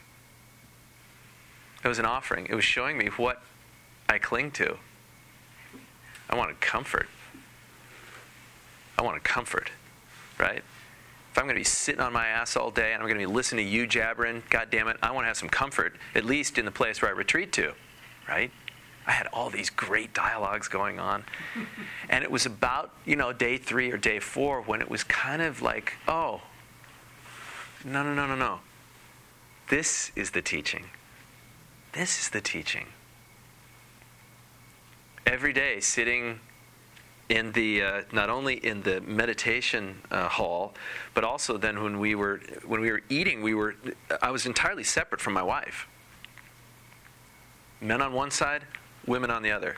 It 1.84 1.88
was 1.88 1.98
an 1.98 2.06
offering. 2.06 2.46
It 2.46 2.54
was 2.54 2.64
showing 2.64 2.96
me 2.96 3.08
what 3.08 3.42
I 4.08 4.18
cling 4.18 4.50
to. 4.52 4.78
I 6.30 6.36
wanted 6.36 6.58
comfort. 6.62 7.08
I 8.98 9.02
want 9.02 9.16
a 9.16 9.20
comfort, 9.20 9.70
right? 10.38 10.62
If 11.30 11.38
I'm 11.38 11.44
going 11.44 11.54
to 11.54 11.60
be 11.60 11.64
sitting 11.64 12.00
on 12.00 12.12
my 12.12 12.26
ass 12.26 12.56
all 12.56 12.72
day 12.72 12.92
and 12.92 13.00
I'm 13.00 13.08
going 13.08 13.20
to 13.20 13.26
be 13.26 13.32
listening 13.32 13.64
to 13.64 13.70
you 13.70 13.86
jabbering, 13.86 14.42
God 14.50 14.70
damn 14.70 14.88
it, 14.88 14.96
I 15.02 15.12
want 15.12 15.24
to 15.24 15.28
have 15.28 15.36
some 15.36 15.48
comfort, 15.48 15.94
at 16.14 16.24
least 16.24 16.58
in 16.58 16.64
the 16.64 16.72
place 16.72 17.00
where 17.00 17.10
I 17.10 17.14
retreat 17.14 17.52
to, 17.52 17.74
right? 18.28 18.50
I 19.06 19.12
had 19.12 19.28
all 19.28 19.48
these 19.48 19.70
great 19.70 20.12
dialogues 20.12 20.66
going 20.66 20.98
on. 20.98 21.24
and 22.10 22.24
it 22.24 22.30
was 22.30 22.44
about, 22.44 22.92
you 23.04 23.14
know, 23.14 23.32
day 23.32 23.56
three 23.56 23.92
or 23.92 23.96
day 23.96 24.18
four 24.18 24.62
when 24.62 24.82
it 24.82 24.90
was 24.90 25.04
kind 25.04 25.42
of 25.42 25.62
like, 25.62 25.94
oh, 26.08 26.42
no, 27.84 28.02
no, 28.02 28.12
no, 28.12 28.26
no, 28.26 28.34
no. 28.34 28.60
This 29.70 30.10
is 30.16 30.32
the 30.32 30.42
teaching. 30.42 30.86
This 31.92 32.20
is 32.20 32.30
the 32.30 32.40
teaching. 32.40 32.86
Every 35.24 35.52
day, 35.52 35.78
sitting 35.80 36.40
in 37.28 37.52
the 37.52 37.82
uh, 37.82 38.02
not 38.12 38.30
only 38.30 38.54
in 38.54 38.82
the 38.82 39.00
meditation 39.02 40.00
uh, 40.10 40.28
hall, 40.28 40.74
but 41.14 41.24
also 41.24 41.58
then 41.58 41.82
when 41.82 41.98
we 41.98 42.14
were 42.14 42.40
when 42.64 42.80
we 42.80 42.90
were 42.90 43.02
eating, 43.08 43.42
we 43.42 43.54
were 43.54 43.74
I 44.22 44.30
was 44.30 44.46
entirely 44.46 44.84
separate 44.84 45.20
from 45.20 45.34
my 45.34 45.42
wife. 45.42 45.86
Men 47.80 48.02
on 48.02 48.12
one 48.12 48.30
side, 48.30 48.64
women 49.06 49.30
on 49.30 49.42
the 49.42 49.52
other. 49.52 49.76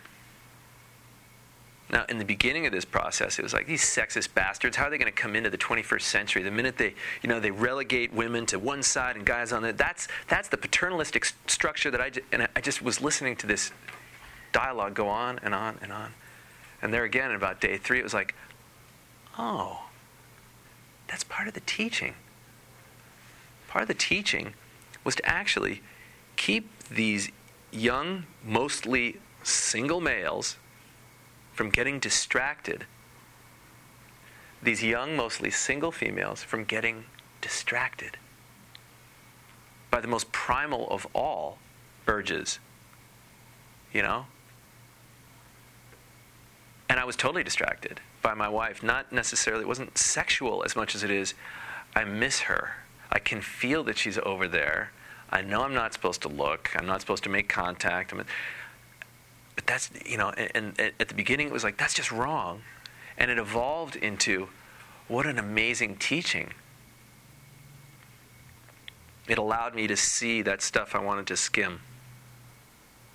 Now, 1.93 2.05
in 2.09 2.19
the 2.19 2.25
beginning 2.25 2.67
of 2.67 2.73
this 2.73 2.85
process, 2.85 3.39
it 3.41 3.43
was 3.43 3.53
like 3.53 3.67
these 3.67 3.83
sexist 3.83 4.33
bastards. 4.33 4.77
How 4.77 4.87
are 4.87 4.91
they 4.91 4.99
going 4.99 5.13
to 5.13 5.23
come 5.23 5.35
into 5.35 5.51
the 5.51 5.59
21st 5.59 6.03
century? 6.03 6.43
The 6.45 6.51
minute 6.51 6.79
they, 6.79 6.95
you 7.21 7.29
know, 7.29 7.41
they 7.41 7.51
relegate 7.51 8.13
women 8.13 8.47
to 8.47 8.61
one 8.61 8.85
side 8.85 9.17
and 9.17 9.27
guys 9.27 9.53
on 9.53 9.63
the 9.63 9.73
that's 9.73 10.07
that's 10.29 10.49
the 10.49 10.57
paternalistic 10.57 11.25
st- 11.25 11.51
structure 11.51 11.91
that 11.91 12.01
I 12.01 12.13
and 12.31 12.49
I 12.55 12.61
just 12.61 12.81
was 12.81 13.01
listening 13.01 13.35
to 13.37 13.47
this 13.47 13.73
dialogue 14.53 14.95
go 14.95 15.09
on 15.09 15.41
and 15.43 15.53
on 15.53 15.79
and 15.83 15.93
on. 15.93 16.15
And 16.83 16.93
there 16.93 17.05
again, 17.05 17.33
about 17.33 17.61
day 17.61 17.77
three, 17.77 17.99
it 17.99 18.05
was 18.05 18.15
like, 18.15 18.35
oh, 19.39 19.85
that's 21.09 21.25
part 21.25 21.49
of 21.49 21.55
the 21.55 21.61
teaching. 21.61 22.15
Part 23.69 23.83
of 23.83 23.89
the 23.89 23.95
teaching 23.95 24.55
was 25.05 25.15
to 25.17 25.27
actually 25.27 25.83
keep 26.37 26.71
these 26.89 27.31
young, 27.71 28.25
mostly 28.45 29.19
single 29.43 30.01
males 30.01 30.57
from 31.53 31.71
getting 31.71 31.99
distracted. 31.99 32.87
These 34.63 34.83
young, 34.83 35.17
mostly 35.17 35.51
single 35.51 35.93
females 35.93 36.43
from 36.43 36.65
getting 36.65 37.05
distracted 37.41 38.17
by 39.91 40.01
the 40.01 40.09
most 40.09 40.33
primal 40.33 40.89
of 40.91 41.07
all 41.15 41.59
urges. 42.07 42.59
You 43.93 44.03
know? 44.03 44.27
And 46.91 46.99
I 46.99 47.05
was 47.05 47.15
totally 47.15 47.45
distracted 47.45 48.01
by 48.21 48.35
my 48.35 48.49
wife. 48.49 48.83
Not 48.83 49.13
necessarily, 49.13 49.63
it 49.63 49.69
wasn't 49.69 49.97
sexual 49.97 50.65
as 50.65 50.75
much 50.75 50.97
as 50.97 51.05
it 51.05 51.11
is, 51.11 51.35
I 51.95 52.03
miss 52.03 52.41
her. 52.41 52.79
I 53.13 53.21
can 53.21 53.41
feel 53.41 53.85
that 53.85 53.97
she's 53.97 54.19
over 54.19 54.49
there. 54.49 54.91
I 55.31 55.41
know 55.41 55.63
I'm 55.63 55.73
not 55.73 55.95
supposed 55.95 56.21
to 56.23 56.29
look. 56.29 56.73
I'm 56.75 56.87
not 56.87 57.01
supposed 57.01 57.23
to 57.23 57.29
make 57.29 57.49
contact. 57.49 58.11
I'm, 58.13 58.25
but 59.55 59.67
that's, 59.69 59.89
you 60.05 60.17
know, 60.17 60.31
and, 60.31 60.51
and 60.53 60.93
at 60.99 61.09
the 61.09 61.15
beginning 61.15 61.47
it 61.47 61.53
was 61.53 61.63
like, 61.63 61.79
that's 61.79 61.95
just 61.95 62.11
wrong. 62.11 62.63
And 63.17 63.31
it 63.31 63.39
evolved 63.39 63.95
into, 63.95 64.49
what 65.07 65.27
an 65.27 65.39
amazing 65.39 65.95
teaching. 65.95 66.55
It 69.29 69.39
allowed 69.39 69.77
me 69.77 69.87
to 69.87 69.97
see 69.97 70.43
that 70.43 70.61
stuff 70.61 70.97
I 70.97 70.99
wanted 70.99 71.29
to 71.29 71.37
skim 71.37 71.83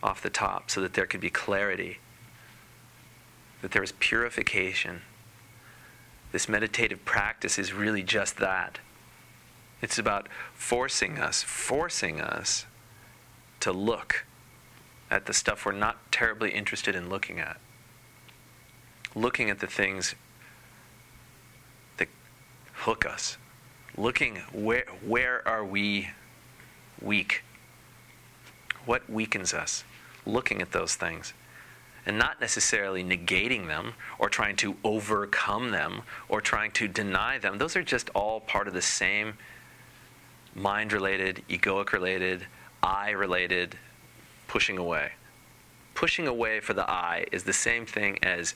off 0.01 0.21
the 0.21 0.29
top 0.29 0.71
so 0.71 0.79
that 0.79 0.93
there 0.93 1.05
could 1.05 1.19
be 1.19 1.29
clarity 1.29 1.99
that 3.65 3.71
there 3.71 3.81
is 3.81 3.93
purification. 3.93 5.01
This 6.31 6.47
meditative 6.47 7.03
practice 7.03 7.57
is 7.57 7.73
really 7.73 8.03
just 8.03 8.37
that. 8.37 8.77
It's 9.81 9.97
about 9.97 10.27
forcing 10.53 11.17
us, 11.17 11.41
forcing 11.41 12.21
us 12.21 12.67
to 13.61 13.71
look 13.71 14.23
at 15.09 15.25
the 15.25 15.33
stuff 15.33 15.65
we're 15.65 15.71
not 15.71 16.11
terribly 16.11 16.51
interested 16.51 16.95
in 16.95 17.09
looking 17.09 17.39
at. 17.39 17.59
Looking 19.15 19.49
at 19.49 19.61
the 19.61 19.67
things 19.67 20.13
that 21.97 22.09
hook 22.73 23.03
us. 23.03 23.37
Looking 23.97 24.43
where 24.53 24.85
where 25.03 25.41
are 25.47 25.65
we 25.65 26.09
weak? 27.01 27.41
What 28.85 29.09
weakens 29.09 29.55
us? 29.55 29.83
Looking 30.23 30.61
at 30.61 30.71
those 30.71 30.93
things 30.93 31.33
and 32.05 32.17
not 32.17 32.39
necessarily 32.39 33.03
negating 33.03 33.67
them 33.67 33.93
or 34.19 34.29
trying 34.29 34.55
to 34.57 34.75
overcome 34.83 35.71
them 35.71 36.01
or 36.29 36.41
trying 36.41 36.71
to 36.71 36.87
deny 36.87 37.37
them. 37.37 37.57
Those 37.57 37.75
are 37.75 37.83
just 37.83 38.09
all 38.13 38.39
part 38.39 38.67
of 38.67 38.73
the 38.73 38.81
same 38.81 39.33
mind 40.53 40.93
related, 40.93 41.43
egoic 41.49 41.91
related, 41.91 42.45
I 42.81 43.09
related 43.11 43.77
pushing 44.47 44.77
away. 44.77 45.11
Pushing 45.95 46.27
away 46.27 46.59
for 46.59 46.73
the 46.73 46.89
I 46.89 47.25
is 47.31 47.43
the 47.43 47.53
same 47.53 47.85
thing 47.85 48.19
as 48.21 48.53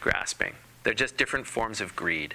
grasping, 0.00 0.54
they're 0.82 0.94
just 0.94 1.16
different 1.16 1.46
forms 1.46 1.80
of 1.80 1.94
greed. 1.94 2.34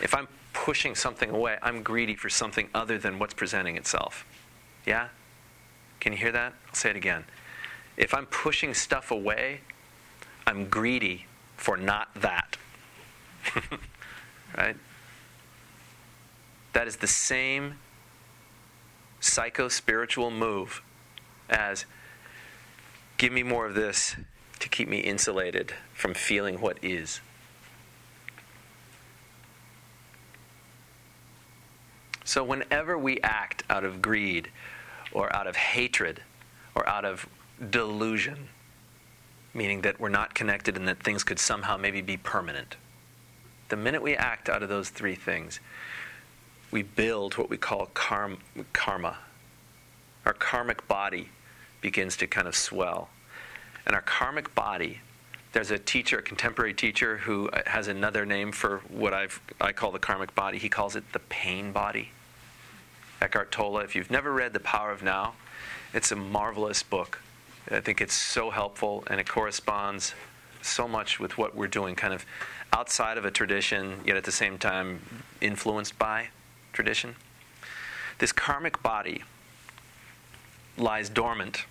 If 0.00 0.14
I'm 0.14 0.28
pushing 0.52 0.94
something 0.94 1.30
away, 1.30 1.58
I'm 1.62 1.82
greedy 1.82 2.14
for 2.14 2.28
something 2.28 2.68
other 2.74 2.98
than 2.98 3.18
what's 3.18 3.34
presenting 3.34 3.76
itself. 3.76 4.24
Yeah? 4.86 5.08
Can 6.00 6.12
you 6.12 6.18
hear 6.18 6.32
that? 6.32 6.52
I'll 6.68 6.74
say 6.74 6.90
it 6.90 6.96
again. 6.96 7.24
If 7.98 8.14
I'm 8.14 8.26
pushing 8.26 8.74
stuff 8.74 9.10
away, 9.10 9.60
I'm 10.46 10.68
greedy 10.68 11.26
for 11.56 11.76
not 11.76 12.08
that. 12.14 12.56
right? 14.56 14.76
That 16.72 16.86
is 16.86 16.96
the 16.96 17.08
same 17.08 17.74
psycho 19.18 19.68
spiritual 19.68 20.30
move 20.30 20.80
as 21.50 21.86
give 23.16 23.32
me 23.32 23.42
more 23.42 23.66
of 23.66 23.74
this 23.74 24.14
to 24.60 24.68
keep 24.68 24.88
me 24.88 25.00
insulated 25.00 25.74
from 25.92 26.14
feeling 26.14 26.60
what 26.60 26.78
is. 26.82 27.20
So, 32.24 32.44
whenever 32.44 32.96
we 32.96 33.18
act 33.22 33.64
out 33.68 33.84
of 33.84 34.00
greed 34.00 34.50
or 35.10 35.34
out 35.34 35.48
of 35.48 35.56
hatred 35.56 36.22
or 36.76 36.88
out 36.88 37.04
of 37.04 37.26
delusion, 37.70 38.48
meaning 39.54 39.80
that 39.82 39.98
we're 40.00 40.08
not 40.08 40.34
connected 40.34 40.76
and 40.76 40.86
that 40.88 41.02
things 41.02 41.24
could 41.24 41.38
somehow 41.38 41.76
maybe 41.76 42.00
be 42.00 42.16
permanent, 42.16 42.76
the 43.68 43.76
minute 43.76 44.02
we 44.02 44.16
act 44.16 44.48
out 44.48 44.62
of 44.62 44.68
those 44.68 44.88
three 44.88 45.14
things, 45.14 45.60
we 46.70 46.82
build 46.82 47.36
what 47.36 47.50
we 47.50 47.56
call 47.56 47.86
karma. 47.94 49.18
Our 50.24 50.32
karmic 50.32 50.86
body 50.88 51.30
begins 51.80 52.16
to 52.18 52.26
kind 52.26 52.48
of 52.48 52.54
swell. 52.54 53.08
And 53.86 53.94
our 53.94 54.02
karmic 54.02 54.54
body, 54.54 55.00
there's 55.52 55.70
a 55.70 55.78
teacher, 55.78 56.18
a 56.18 56.22
contemporary 56.22 56.74
teacher, 56.74 57.18
who 57.18 57.48
uh, 57.48 57.62
has 57.66 57.88
another 57.88 58.26
name 58.26 58.52
for 58.52 58.78
what 58.88 59.14
I've, 59.14 59.40
I 59.60 59.72
call 59.72 59.92
the 59.92 59.98
karmic 59.98 60.34
body. 60.34 60.58
He 60.58 60.68
calls 60.68 60.96
it 60.96 61.12
the 61.12 61.20
pain 61.20 61.72
body. 61.72 62.10
Eckhart 63.20 63.50
Tolle. 63.50 63.78
If 63.78 63.96
you've 63.96 64.10
never 64.10 64.32
read 64.32 64.52
The 64.52 64.60
Power 64.60 64.90
of 64.90 65.02
Now, 65.02 65.34
it's 65.94 66.12
a 66.12 66.16
marvelous 66.16 66.82
book. 66.82 67.20
I 67.70 67.80
think 67.80 68.00
it's 68.00 68.14
so 68.14 68.50
helpful 68.50 69.04
and 69.08 69.20
it 69.20 69.28
corresponds 69.28 70.14
so 70.62 70.88
much 70.88 71.20
with 71.20 71.38
what 71.38 71.54
we're 71.54 71.68
doing, 71.68 71.94
kind 71.94 72.14
of 72.14 72.24
outside 72.72 73.18
of 73.18 73.24
a 73.24 73.30
tradition, 73.30 74.00
yet 74.04 74.16
at 74.16 74.24
the 74.24 74.32
same 74.32 74.58
time 74.58 75.00
influenced 75.40 75.98
by 75.98 76.28
tradition. 76.72 77.14
This 78.18 78.32
karmic 78.32 78.82
body 78.82 79.22
lies 80.76 81.08
dormant 81.08 81.64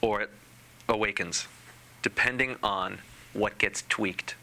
or 0.00 0.22
it 0.22 0.30
awakens, 0.88 1.46
depending 2.02 2.56
on 2.62 2.98
what 3.32 3.58
gets 3.58 3.84
tweaked 3.88 4.34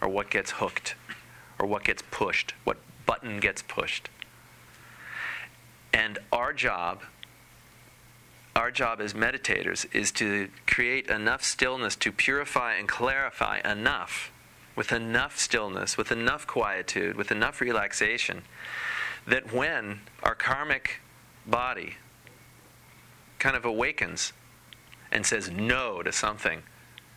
or 0.00 0.08
what 0.08 0.30
gets 0.30 0.52
hooked 0.52 0.94
or 1.58 1.66
what 1.66 1.84
gets 1.84 2.02
pushed, 2.10 2.54
what 2.64 2.78
button 3.06 3.40
gets 3.40 3.62
pushed. 3.62 4.08
And 5.92 6.18
our 6.32 6.52
job, 6.52 7.02
our 8.58 8.72
job 8.72 9.00
as 9.00 9.14
meditators, 9.14 9.86
is 9.94 10.10
to 10.10 10.48
create 10.66 11.08
enough 11.08 11.44
stillness 11.44 11.94
to 11.94 12.10
purify 12.10 12.74
and 12.74 12.88
clarify 12.88 13.60
enough, 13.64 14.32
with 14.74 14.90
enough 14.90 15.38
stillness, 15.38 15.96
with 15.96 16.10
enough 16.10 16.44
quietude, 16.44 17.14
with 17.14 17.30
enough 17.30 17.60
relaxation, 17.60 18.42
that 19.28 19.52
when 19.52 20.00
our 20.24 20.34
karmic 20.34 21.00
body 21.46 21.94
kind 23.38 23.54
of 23.54 23.64
awakens 23.64 24.32
and 25.12 25.24
says 25.24 25.48
no 25.48 26.02
to 26.02 26.10
something, 26.10 26.64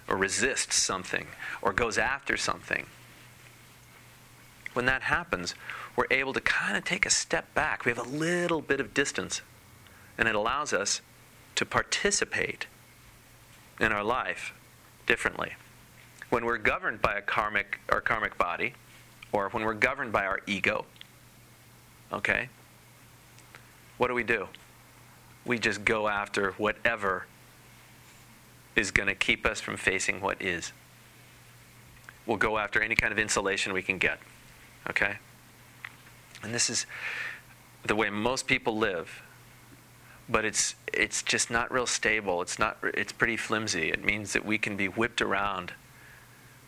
or 0.08 0.16
resists 0.16 0.76
something, 0.76 1.26
or 1.60 1.74
goes 1.74 1.98
after 1.98 2.38
something, 2.38 2.86
when 4.74 4.86
that 4.86 5.02
happens, 5.02 5.56
we're 5.96 6.06
able 6.12 6.34
to 6.34 6.42
kind 6.42 6.78
of 6.78 6.86
take 6.86 7.06
a 7.06 7.10
step 7.10 7.52
back. 7.56 7.84
We 7.84 7.90
have 7.92 7.98
a 7.98 8.10
little 8.10 8.62
bit 8.62 8.80
of 8.80 8.94
distance, 8.94 9.42
and 10.20 10.28
it 10.28 10.36
allows 10.36 10.72
us 10.72 11.02
to 11.56 11.66
participate 11.66 12.68
in 13.80 13.92
our 13.92 14.04
life 14.04 14.54
differently. 15.06 15.54
When 16.30 16.46
we're 16.46 16.58
governed 16.58 17.02
by 17.02 17.16
a 17.16 17.22
karmic 17.22 17.80
our 17.90 18.02
karmic 18.02 18.38
body, 18.38 18.74
or 19.32 19.50
when 19.50 19.64
we're 19.64 19.74
governed 19.74 20.12
by 20.12 20.26
our 20.26 20.42
ego, 20.46 20.86
okay, 22.12 22.50
what 23.98 24.08
do 24.08 24.14
we 24.14 24.24
do? 24.24 24.48
We 25.46 25.60
just 25.60 25.84
go 25.86 26.08
after 26.08 26.52
whatever 26.54 27.26
is 28.76 28.92
going 28.92 29.08
to 29.08 29.16
keep 29.16 29.46
us 29.46 29.60
from 29.60 29.78
facing 29.78 30.22
what 30.22 30.42
is. 30.42 30.72
We'll 32.26 32.38
go 32.38 32.58
after 32.58 32.82
any 32.82 32.96
kind 32.96 33.12
of 33.12 33.20
insulation 33.20 33.74
we 33.74 33.82
can 33.82 33.98
get. 33.98 34.20
Okay? 34.90 35.18
And 36.44 36.54
this 36.54 36.70
is 36.70 36.86
the 37.84 37.96
way 37.96 38.10
most 38.10 38.48
people 38.48 38.78
live. 38.78 39.22
But 40.30 40.46
it's 40.46 40.76
it's 40.94 41.24
just 41.24 41.50
not 41.50 41.72
real 41.72 41.88
stable. 41.88 42.42
It's 42.42 42.60
not 42.60 42.78
it's 42.84 43.12
pretty 43.12 43.38
flimsy. 43.38 43.90
It 43.90 44.04
means 44.04 44.34
that 44.34 44.46
we 44.46 44.58
can 44.58 44.78
be 44.78 44.88
whipped 44.88 45.22
around 45.22 45.74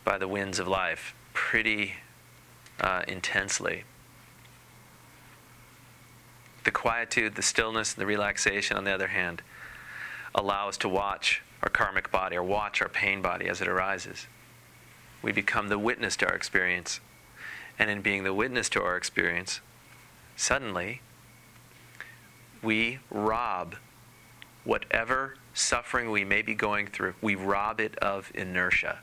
by 0.04 0.18
the 0.18 0.28
winds 0.28 0.58
of 0.58 0.68
life 0.68 1.14
pretty 1.32 1.94
uh, 2.80 3.02
intensely. 3.08 3.84
The 6.64 6.70
quietude, 6.70 7.34
the 7.34 7.42
stillness, 7.42 7.94
and 7.94 8.00
the 8.00 8.06
relaxation, 8.06 8.76
on 8.76 8.84
the 8.84 8.92
other 8.92 9.08
hand, 9.08 9.42
allow 10.34 10.68
us 10.68 10.76
to 10.78 10.88
watch 10.88 11.42
our 11.62 11.68
karmic 11.68 12.10
body 12.10 12.36
or 12.36 12.42
watch 12.42 12.80
our 12.82 12.88
pain 12.88 13.22
body 13.22 13.48
as 13.48 13.60
it 13.60 13.68
arises. 13.68 14.26
We 15.22 15.32
become 15.32 15.68
the 15.68 15.78
witness 15.78 16.16
to 16.18 16.28
our 16.28 16.34
experience. 16.34 17.00
And 17.78 17.90
in 17.90 18.02
being 18.02 18.24
the 18.24 18.34
witness 18.34 18.68
to 18.70 18.82
our 18.82 18.96
experience, 18.96 19.60
suddenly 20.36 21.00
we 22.64 22.98
rob 23.10 23.76
whatever 24.64 25.36
suffering 25.52 26.10
we 26.10 26.24
may 26.24 26.42
be 26.42 26.54
going 26.54 26.86
through, 26.86 27.14
we 27.20 27.34
rob 27.34 27.80
it 27.80 27.96
of 27.98 28.32
inertia. 28.34 28.98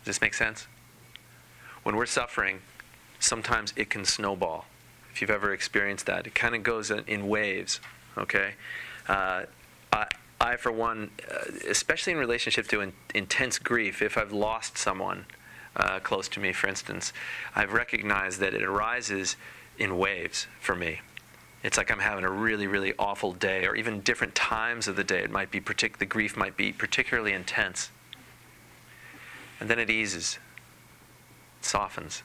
Does 0.00 0.16
this 0.16 0.20
make 0.20 0.34
sense? 0.34 0.66
When 1.82 1.96
we're 1.96 2.06
suffering, 2.06 2.60
sometimes 3.18 3.72
it 3.76 3.90
can 3.90 4.04
snowball. 4.04 4.66
If 5.12 5.20
you've 5.20 5.30
ever 5.30 5.52
experienced 5.52 6.06
that, 6.06 6.26
it 6.26 6.34
kind 6.34 6.54
of 6.54 6.62
goes 6.62 6.90
in 6.90 7.28
waves, 7.28 7.80
okay? 8.16 8.54
Uh, 9.08 9.44
I, 9.92 10.06
I, 10.40 10.56
for 10.56 10.70
one, 10.70 11.10
uh, 11.28 11.50
especially 11.68 12.12
in 12.12 12.18
relationship 12.18 12.68
to 12.68 12.80
in, 12.80 12.92
intense 13.14 13.58
grief, 13.58 14.02
if 14.02 14.16
I've 14.16 14.32
lost 14.32 14.78
someone, 14.78 15.24
uh, 15.74 15.98
close 16.00 16.28
to 16.28 16.40
me, 16.40 16.52
for 16.52 16.68
instance, 16.68 17.12
I've 17.56 17.72
recognized 17.72 18.38
that 18.40 18.54
it 18.54 18.62
arises 18.62 19.36
in 19.78 19.96
waves 19.98 20.46
for 20.60 20.76
me. 20.76 21.00
It's 21.68 21.76
like 21.76 21.90
I'm 21.90 21.98
having 21.98 22.24
a 22.24 22.30
really, 22.30 22.66
really 22.66 22.94
awful 22.98 23.34
day, 23.34 23.66
or 23.66 23.76
even 23.76 24.00
different 24.00 24.34
times 24.34 24.88
of 24.88 24.96
the 24.96 25.04
day. 25.04 25.18
It 25.18 25.30
might 25.30 25.50
be 25.50 25.60
partic- 25.60 25.98
the 25.98 26.06
grief 26.06 26.34
might 26.34 26.56
be 26.56 26.72
particularly 26.72 27.34
intense, 27.34 27.90
and 29.60 29.68
then 29.68 29.78
it 29.78 29.90
eases, 29.90 30.38
it 31.58 31.66
softens. 31.66 32.22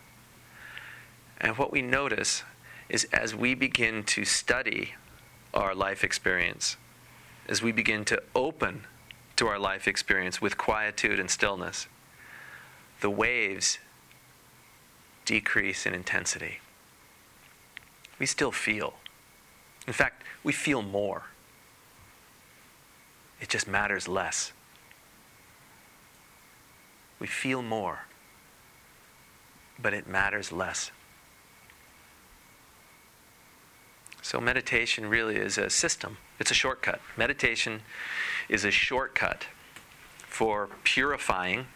And 1.41 1.57
what 1.57 1.73
we 1.73 1.81
notice 1.81 2.43
is 2.87 3.03
as 3.11 3.35
we 3.35 3.53
begin 3.53 4.05
to 4.05 4.23
study 4.23 4.93
our 5.53 5.75
life 5.75 6.05
experience, 6.05 6.77
as 7.49 7.61
we 7.61 7.73
begin 7.73 8.05
to 8.05 8.23
open 8.33 8.85
to 9.35 9.47
our 9.47 9.59
life 9.59 9.89
experience 9.89 10.41
with 10.41 10.57
quietude 10.57 11.19
and 11.19 11.29
stillness, 11.29 11.87
the 13.01 13.09
waves 13.09 13.79
decrease 15.25 15.85
in 15.85 15.93
intensity. 15.93 16.59
We 18.17 18.25
still 18.25 18.53
feel. 18.53 18.93
In 19.87 19.93
fact, 19.93 20.23
we 20.43 20.53
feel 20.53 20.81
more. 20.81 21.23
It 23.41 23.49
just 23.49 23.67
matters 23.67 24.07
less. 24.07 24.53
We 27.19 27.27
feel 27.27 27.61
more, 27.61 28.05
but 29.81 29.93
it 29.93 30.07
matters 30.07 30.51
less. 30.51 30.91
So, 34.21 34.39
meditation 34.39 35.09
really 35.09 35.35
is 35.35 35.57
a 35.57 35.69
system, 35.69 36.17
it's 36.39 36.51
a 36.51 36.53
shortcut. 36.53 37.01
Meditation 37.17 37.81
is 38.47 38.63
a 38.63 38.71
shortcut 38.71 39.45
for 40.27 40.69
purifying, 40.83 41.67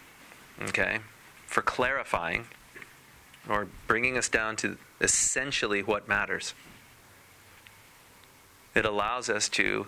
okay, 0.62 1.00
for 1.46 1.62
clarifying 1.62 2.46
or 3.48 3.68
bringing 3.86 4.16
us 4.16 4.28
down 4.28 4.56
to 4.56 4.76
essentially 5.00 5.82
what 5.82 6.08
matters. 6.08 6.54
It 8.74 8.84
allows 8.84 9.28
us 9.28 9.48
to 9.50 9.86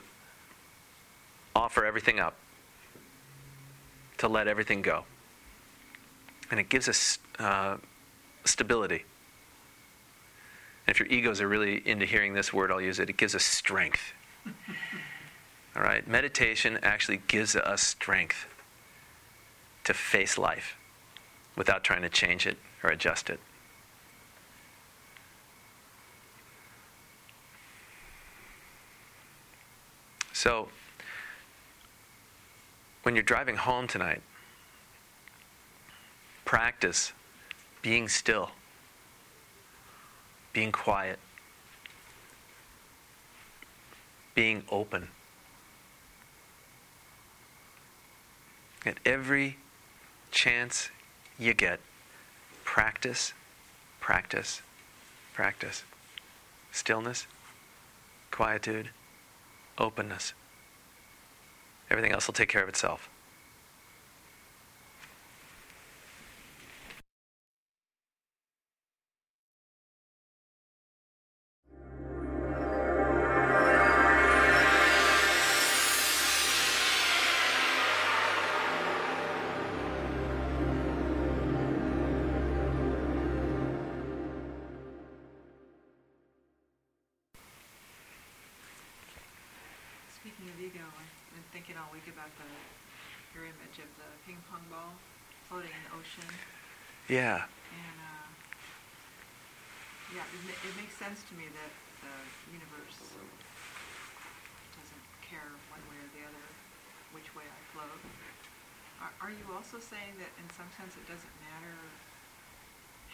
offer 1.54 1.84
everything 1.84 2.18
up, 2.18 2.36
to 4.18 4.28
let 4.28 4.48
everything 4.48 4.82
go. 4.82 5.04
And 6.50 6.58
it 6.58 6.68
gives 6.68 6.88
us 6.88 7.18
uh, 7.38 7.76
stability. 8.44 9.04
And 10.86 10.94
if 10.94 10.98
your 10.98 11.08
egos 11.08 11.40
are 11.40 11.48
really 11.48 11.86
into 11.86 12.06
hearing 12.06 12.34
this 12.34 12.52
word, 12.52 12.72
I'll 12.72 12.80
use 12.80 12.98
it. 12.98 13.08
It 13.08 13.16
gives 13.16 13.34
us 13.34 13.44
strength. 13.44 14.12
All 15.76 15.82
right? 15.82 16.06
Meditation 16.06 16.78
actually 16.82 17.20
gives 17.28 17.54
us 17.54 17.82
strength 17.82 18.46
to 19.84 19.94
face 19.94 20.36
life 20.36 20.76
without 21.56 21.84
trying 21.84 22.02
to 22.02 22.08
change 22.08 22.46
it 22.46 22.56
or 22.82 22.90
adjust 22.90 23.30
it. 23.30 23.38
So, 30.40 30.68
when 33.02 33.14
you're 33.14 33.22
driving 33.22 33.56
home 33.56 33.86
tonight, 33.86 34.22
practice 36.46 37.12
being 37.82 38.08
still, 38.08 38.52
being 40.54 40.72
quiet, 40.72 41.18
being 44.34 44.62
open. 44.70 45.08
At 48.86 48.96
every 49.04 49.58
chance 50.30 50.88
you 51.38 51.52
get, 51.52 51.80
practice, 52.64 53.34
practice, 54.00 54.62
practice. 55.34 55.84
Stillness, 56.72 57.26
quietude, 58.30 58.88
openness. 59.80 60.34
Everything 61.90 62.12
else 62.12 62.26
will 62.26 62.34
take 62.34 62.48
care 62.48 62.62
of 62.62 62.68
itself. 62.68 63.08
Of 90.50 90.58
ego, 90.58 90.82
I've 90.82 91.30
been 91.30 91.46
thinking 91.54 91.78
all 91.78 91.86
week 91.94 92.10
about 92.10 92.26
the 92.34 92.48
your 93.38 93.46
image 93.46 93.78
of 93.78 93.86
the 94.02 94.10
ping 94.26 94.34
pong 94.50 94.66
ball 94.66 94.98
floating 95.46 95.70
in 95.70 95.82
the 95.86 95.94
ocean, 95.94 96.26
Yeah. 97.06 97.46
and 97.70 97.96
uh, 98.02 98.26
yeah, 100.10 100.26
it, 100.26 100.42
ma- 100.42 100.58
it 100.58 100.74
makes 100.74 100.98
sense 100.98 101.22
to 101.30 101.38
me 101.38 101.46
that 101.54 101.72
the 102.02 102.14
universe 102.50 102.98
doesn't 104.74 105.04
care 105.22 105.54
one 105.70 105.78
way 105.86 106.02
or 106.02 106.10
the 106.18 106.26
other 106.26 106.46
which 107.14 107.30
way 107.38 107.46
I 107.46 107.60
float. 107.70 108.02
Are, 108.98 109.14
are 109.22 109.30
you 109.30 109.46
also 109.54 109.78
saying 109.78 110.18
that 110.18 110.34
in 110.34 110.50
some 110.50 110.66
sense 110.74 110.98
it 110.98 111.06
doesn't 111.06 111.36
matter 111.46 111.78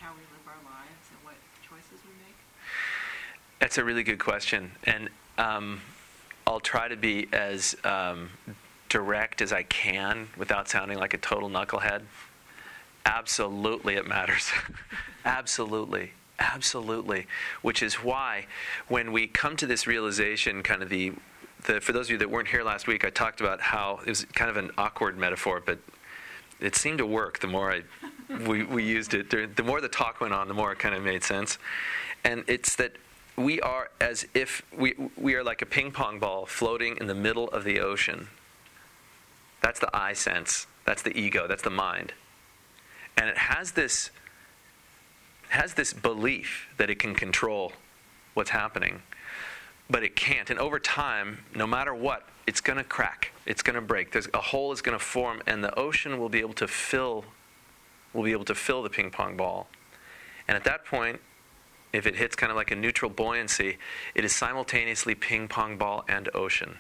how 0.01 0.17
we 0.17 0.25
live 0.33 0.45
our 0.49 0.63
lives 0.65 1.05
and 1.13 1.21
what 1.21 1.37
choices 1.61 2.01
we 2.01 2.17
make? 2.25 2.41
That's 3.61 3.77
a 3.77 3.85
really 3.85 4.03
good 4.09 4.21
question. 4.25 4.73
And 4.89 5.13
um, 5.37 5.85
I'll 6.47 6.61
try 6.61 6.89
to 6.89 6.97
be 6.97 7.29
as 7.33 7.77
um, 7.85 8.31
direct 8.89 9.43
as 9.43 9.53
I 9.53 9.65
can 9.65 10.29
without 10.37 10.69
sounding 10.69 10.99
like 10.99 11.13
a 11.13 11.19
total 11.19 11.51
knucklehead. 11.51 12.03
Absolutely, 13.05 13.95
it 13.97 14.07
matters. 14.07 14.51
Absolutely. 15.25 16.13
Absolutely. 16.39 17.27
Which 17.63 17.83
is 17.83 17.95
why, 17.95 18.47
when 18.89 19.11
we 19.11 19.27
come 19.27 19.57
to 19.57 19.67
this 19.67 19.87
realization, 19.87 20.63
kind 20.63 20.83
of 20.83 20.89
the, 20.89 21.13
the, 21.65 21.81
for 21.81 21.93
those 21.93 22.07
of 22.07 22.13
you 22.13 22.19
that 22.19 22.31
weren't 22.31 22.49
here 22.49 22.63
last 22.63 22.87
week, 22.87 23.05
I 23.05 23.11
talked 23.11 23.41
about 23.41 23.61
how 23.61 24.01
it 24.05 24.09
was 24.09 24.25
kind 24.35 24.51
of 24.51 24.57
an 24.57 24.71
awkward 24.77 25.17
metaphor, 25.17 25.63
but 25.65 25.79
it 26.61 26.77
seemed 26.77 26.99
to 26.99 27.07
work 27.07 27.41
the 27.41 27.47
more 27.47 27.73
I, 27.73 27.83
we, 28.47 28.65
we 28.65 28.85
used 28.85 29.15
it. 29.15 29.31
The 29.31 29.63
more 29.63 29.81
the 29.81 29.89
talk 29.89 30.21
went 30.21 30.35
on, 30.35 30.49
the 30.49 30.55
more 30.55 30.73
it 30.73 30.79
kind 30.79 30.95
of 30.95 31.03
made 31.03 31.25
sense. 31.25 31.59
And 32.25 32.45
it's 32.47 32.77
that 32.77 32.93
we 33.37 33.61
are 33.61 33.91
as 34.01 34.27
if 34.35 34.63
we, 34.77 34.95
we 35.17 35.35
are 35.35 35.45
like 35.45 35.63
a 35.63 35.67
ping 35.67 35.93
pong 35.93 36.19
ball 36.19 36.47
floating 36.47 36.97
in 36.97 37.07
the 37.07 37.15
middle 37.15 37.49
of 37.49 37.65
the 37.65 37.81
ocean. 37.81 38.29
That's 39.61 39.79
the 39.79 39.95
I 39.95 40.15
sense. 40.15 40.67
That's 40.85 41.03
the 41.03 41.17
ego. 41.17 41.47
That's 41.47 41.63
the 41.63 41.71
mind. 41.71 42.13
And 43.17 43.29
it 43.29 43.37
has 43.37 43.73
this 43.73 44.11
has 45.49 45.75
this 45.75 45.93
belief 45.93 46.69
that 46.77 46.91
it 46.91 46.99
can 46.99 47.15
control 47.15 47.73
what's 48.35 48.51
happening, 48.51 49.03
but 49.89 50.03
it 50.03 50.17
can't. 50.17 50.51
And 50.51 50.59
over 50.59 50.81
time, 50.81 51.45
no 51.55 51.69
matter 51.69 51.95
what, 51.95 52.29
it's 52.49 52.61
going 52.61 52.79
to 52.79 52.85
crack. 52.85 53.33
It's 53.47 53.63
going 53.63 53.77
to 53.77 53.81
break. 53.81 54.11
There's 54.11 54.29
a 54.35 54.41
hole 54.41 54.73
is 54.73 54.83
going 54.83 54.99
to 54.99 55.05
form, 55.05 55.41
and 55.47 55.63
the 55.63 55.77
ocean 55.79 56.19
will 56.19 56.29
be 56.29 56.41
able 56.41 56.55
to 56.55 56.67
fill 56.67 57.25
will 58.13 58.25
be 58.25 58.33
able 58.33 58.45
to 58.47 58.55
fill 58.55 58.83
the 58.83 58.89
ping 58.89 59.11
pong 59.11 59.37
ball. 59.37 59.69
And 60.49 60.57
at 60.57 60.65
that 60.65 60.85
point, 60.85 61.21
if 61.97 62.07
it 62.07 62.17
hits 62.17 62.37
kind 62.37 62.51
of 62.51 62.57
like 62.57 62.71
a 62.71 62.77
neutral 62.77 63.11
buoyancy, 63.11 63.79
it 64.15 64.25
is 64.25 64.35
simultaneously 64.35 65.15
ping 65.15 65.49
pong 65.49 65.77
ball 65.77 66.05
and 66.09 66.29
ocean, 66.35 66.79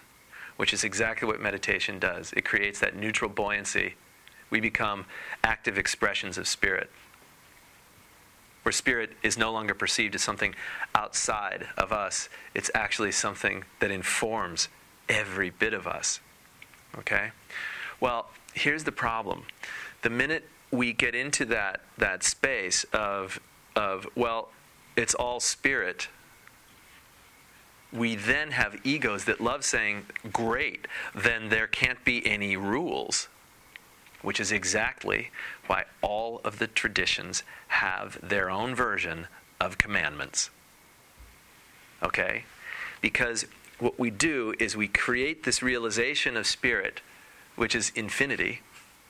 which 0.56 0.72
is 0.72 0.84
exactly 0.84 1.26
what 1.26 1.40
meditation 1.40 1.98
does. 1.98 2.32
It 2.32 2.44
creates 2.44 2.80
that 2.80 2.96
neutral 2.96 3.30
buoyancy. 3.30 3.94
We 4.50 4.60
become 4.60 5.06
active 5.42 5.78
expressions 5.78 6.38
of 6.38 6.46
spirit, 6.46 6.90
where 8.62 8.72
spirit 8.72 9.10
is 9.22 9.38
no 9.38 9.52
longer 9.52 9.74
perceived 9.74 10.16
as 10.16 10.22
something 10.22 10.54
outside 10.92 11.68
of 11.76 11.92
us, 11.92 12.28
it's 12.52 12.70
actually 12.74 13.12
something 13.12 13.64
that 13.78 13.92
informs 13.92 14.68
every 15.08 15.50
bit 15.50 15.72
of 15.72 15.86
us. 15.86 16.18
Okay? 16.98 17.30
Well, 18.00 18.28
here's 18.54 18.82
the 18.82 18.90
problem. 18.90 19.44
The 20.02 20.10
minute 20.10 20.48
we 20.72 20.92
get 20.92 21.14
into 21.14 21.44
that, 21.44 21.82
that 21.98 22.24
space 22.24 22.84
of, 22.92 23.38
of, 23.76 24.06
well, 24.16 24.48
it's 24.96 25.14
all 25.14 25.40
spirit, 25.40 26.08
we 27.92 28.16
then 28.16 28.50
have 28.50 28.80
egos 28.84 29.24
that 29.24 29.40
love 29.40 29.64
saying, 29.64 30.06
great, 30.32 30.86
then 31.14 31.48
there 31.48 31.66
can't 31.66 32.04
be 32.04 32.26
any 32.26 32.56
rules, 32.56 33.28
which 34.22 34.40
is 34.40 34.52
exactly 34.52 35.30
why 35.66 35.84
all 36.02 36.40
of 36.44 36.58
the 36.58 36.66
traditions 36.66 37.42
have 37.68 38.18
their 38.22 38.50
own 38.50 38.74
version 38.74 39.26
of 39.60 39.78
commandments. 39.78 40.50
Okay? 42.02 42.44
Because 43.00 43.46
what 43.78 43.98
we 43.98 44.10
do 44.10 44.54
is 44.58 44.76
we 44.76 44.88
create 44.88 45.44
this 45.44 45.62
realization 45.62 46.36
of 46.36 46.46
spirit, 46.46 47.00
which 47.54 47.74
is 47.74 47.92
infinity. 47.94 48.60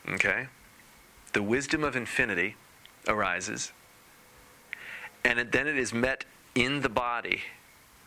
Okay? 0.08 0.48
The 1.32 1.42
wisdom 1.42 1.82
of 1.82 1.96
infinity 1.96 2.56
arises. 3.08 3.72
And 5.26 5.40
it, 5.40 5.52
then 5.52 5.66
it 5.66 5.76
is 5.76 5.92
met 5.92 6.24
in 6.54 6.82
the 6.82 6.88
body. 6.88 7.42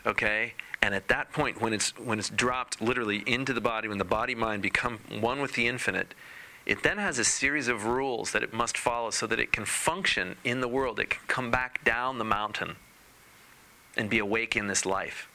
Okay? 0.06 0.54
And 0.82 0.96
at 0.96 1.10
that 1.10 1.34
point, 1.34 1.62
when 1.62 1.74
it's, 1.74 1.90
when 1.98 2.18
it's 2.18 2.30
dropped 2.30 2.82
literally 2.82 3.24
into 3.28 3.52
the 3.52 3.62
body, 3.62 3.90
when 3.90 3.98
the 3.98 4.06
body 4.06 4.34
mind 4.36 4.62
become 4.62 5.00
one 5.20 5.42
with 5.42 5.54
the 5.54 5.68
infinite, 5.68 6.14
it 6.66 6.82
then 6.82 6.98
has 6.98 7.20
a 7.20 7.26
series 7.26 7.68
of 7.68 7.86
rules 7.86 8.32
that 8.32 8.42
it 8.42 8.54
must 8.54 8.78
follow 8.78 9.10
so 9.10 9.28
that 9.28 9.40
it 9.40 9.52
can 9.52 9.66
function 9.66 10.38
in 10.46 10.62
the 10.62 10.68
world. 10.70 11.00
It 11.00 11.10
can 11.10 11.22
come 11.28 11.52
back 11.52 11.84
down 11.84 12.18
the 12.20 12.24
mountain 12.24 12.78
and 13.98 14.10
be 14.10 14.20
awake 14.20 14.56
in 14.56 14.68
this 14.68 14.86
life, 14.86 15.28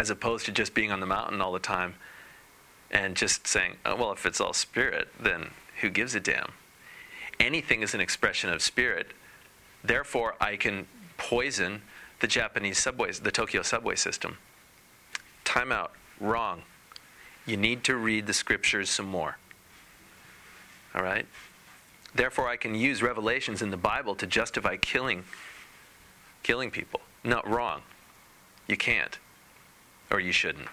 as 0.00 0.08
opposed 0.08 0.46
to 0.46 0.52
just 0.52 0.72
being 0.72 0.90
on 0.90 1.00
the 1.00 1.06
mountain 1.06 1.42
all 1.42 1.52
the 1.52 1.58
time 1.58 1.96
and 2.90 3.16
just 3.16 3.46
saying, 3.46 3.76
oh, 3.84 3.96
well, 3.96 4.12
if 4.12 4.24
it's 4.24 4.40
all 4.40 4.54
spirit, 4.54 5.08
then 5.20 5.50
who 5.82 5.90
gives 5.90 6.14
a 6.14 6.20
damn? 6.20 6.52
Anything 7.38 7.82
is 7.82 7.92
an 7.92 8.00
expression 8.00 8.50
of 8.50 8.62
spirit. 8.62 9.08
Therefore, 9.82 10.34
I 10.40 10.56
can 10.56 10.86
poison 11.16 11.82
the 12.20 12.26
Japanese 12.26 12.78
subways, 12.78 13.20
the 13.20 13.30
Tokyo 13.30 13.62
subway 13.62 13.94
system. 13.94 14.38
Time 15.44 15.72
out. 15.72 15.92
Wrong. 16.20 16.62
You 17.46 17.56
need 17.56 17.84
to 17.84 17.96
read 17.96 18.26
the 18.26 18.34
scriptures 18.34 18.90
some 18.90 19.06
more. 19.06 19.38
All 20.94 21.02
right? 21.02 21.26
Therefore, 22.14 22.48
I 22.48 22.56
can 22.56 22.74
use 22.74 23.02
revelations 23.02 23.62
in 23.62 23.70
the 23.70 23.76
Bible 23.76 24.14
to 24.16 24.26
justify 24.26 24.76
killing 24.76 25.24
killing 26.42 26.70
people. 26.70 27.00
Not 27.24 27.46
wrong. 27.48 27.82
You 28.68 28.76
can't. 28.76 29.18
Or 30.10 30.20
you 30.20 30.32
shouldn't. 30.32 30.68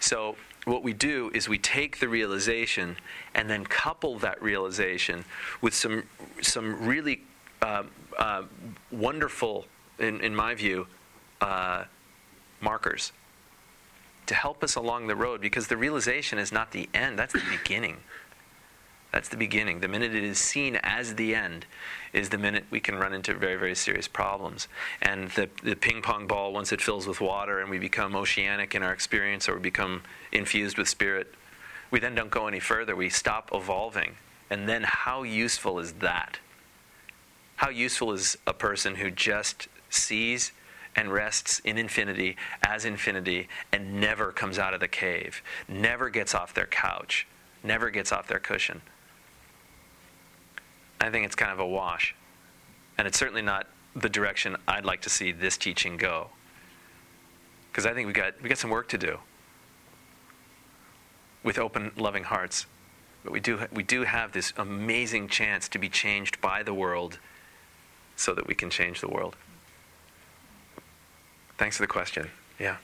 So, 0.00 0.36
what 0.64 0.82
we 0.82 0.92
do 0.92 1.30
is 1.34 1.48
we 1.48 1.58
take 1.58 1.98
the 1.98 2.08
realization 2.08 2.96
and 3.34 3.48
then 3.48 3.64
couple 3.64 4.18
that 4.18 4.40
realization 4.40 5.24
with 5.60 5.74
some, 5.74 6.04
some 6.42 6.86
really 6.86 7.22
uh, 7.62 7.84
uh, 8.18 8.42
wonderful, 8.90 9.66
in, 9.98 10.20
in 10.20 10.34
my 10.34 10.54
view, 10.54 10.86
uh, 11.40 11.84
markers 12.60 13.12
to 14.28 14.34
help 14.34 14.62
us 14.62 14.76
along 14.76 15.06
the 15.06 15.16
road 15.16 15.40
because 15.40 15.68
the 15.68 15.76
realization 15.76 16.38
is 16.38 16.52
not 16.52 16.70
the 16.70 16.88
end, 16.94 17.18
that's 17.18 17.32
the 17.32 17.42
beginning. 17.50 17.96
That's 19.10 19.30
the 19.30 19.38
beginning. 19.38 19.80
The 19.80 19.88
minute 19.88 20.14
it 20.14 20.22
is 20.22 20.38
seen 20.38 20.76
as 20.82 21.14
the 21.14 21.34
end 21.34 21.64
is 22.12 22.28
the 22.28 22.36
minute 22.36 22.66
we 22.70 22.78
can 22.78 22.96
run 22.96 23.14
into 23.14 23.32
very, 23.32 23.56
very 23.56 23.74
serious 23.74 24.06
problems. 24.06 24.68
And 25.00 25.30
the, 25.30 25.48
the 25.62 25.74
ping 25.74 26.02
pong 26.02 26.26
ball, 26.26 26.52
once 26.52 26.72
it 26.72 26.82
fills 26.82 27.06
with 27.06 27.22
water 27.22 27.60
and 27.60 27.70
we 27.70 27.78
become 27.78 28.14
oceanic 28.14 28.74
in 28.74 28.82
our 28.82 28.92
experience 28.92 29.48
or 29.48 29.54
we 29.54 29.60
become 29.60 30.02
infused 30.30 30.76
with 30.76 30.90
spirit, 30.90 31.34
we 31.90 31.98
then 32.00 32.14
don't 32.14 32.30
go 32.30 32.48
any 32.48 32.60
further. 32.60 32.94
We 32.94 33.08
stop 33.08 33.48
evolving. 33.54 34.16
And 34.50 34.68
then 34.68 34.84
how 34.86 35.22
useful 35.22 35.78
is 35.78 35.94
that? 35.94 36.38
How 37.58 37.70
useful 37.70 38.12
is 38.12 38.38
a 38.46 38.54
person 38.54 38.94
who 38.94 39.10
just 39.10 39.66
sees 39.90 40.52
and 40.94 41.12
rests 41.12 41.58
in 41.64 41.76
infinity 41.76 42.36
as 42.62 42.84
infinity 42.84 43.48
and 43.72 44.00
never 44.00 44.30
comes 44.30 44.60
out 44.60 44.74
of 44.74 44.80
the 44.80 44.86
cave, 44.86 45.42
never 45.66 46.08
gets 46.08 46.36
off 46.36 46.54
their 46.54 46.66
couch, 46.66 47.26
never 47.64 47.90
gets 47.90 48.12
off 48.12 48.28
their 48.28 48.38
cushion. 48.38 48.80
I 51.00 51.10
think 51.10 51.26
it's 51.26 51.34
kind 51.34 51.50
of 51.50 51.58
a 51.58 51.66
wash. 51.66 52.14
And 52.96 53.08
it's 53.08 53.18
certainly 53.18 53.42
not 53.42 53.66
the 53.96 54.08
direction 54.08 54.56
I'd 54.68 54.84
like 54.84 55.00
to 55.02 55.10
see 55.10 55.32
this 55.32 55.56
teaching 55.56 55.96
go. 55.96 56.28
Because 57.72 57.86
I 57.86 57.92
think 57.92 58.06
we 58.06 58.12
got, 58.12 58.40
we 58.40 58.48
got 58.48 58.58
some 58.58 58.70
work 58.70 58.88
to 58.90 58.98
do 58.98 59.18
with 61.42 61.58
open, 61.58 61.90
loving 61.96 62.22
hearts. 62.22 62.66
But 63.24 63.32
we 63.32 63.40
do, 63.40 63.66
we 63.72 63.82
do 63.82 64.04
have 64.04 64.30
this 64.30 64.52
amazing 64.56 65.26
chance 65.26 65.68
to 65.70 65.78
be 65.80 65.88
changed 65.88 66.40
by 66.40 66.62
the 66.62 66.72
world 66.72 67.18
so 68.18 68.34
that 68.34 68.48
we 68.48 68.54
can 68.54 68.68
change 68.68 69.00
the 69.00 69.08
world. 69.08 69.36
Thanks 71.56 71.76
for 71.76 71.84
the 71.84 71.86
question. 71.86 72.28
Yeah. 72.58 72.76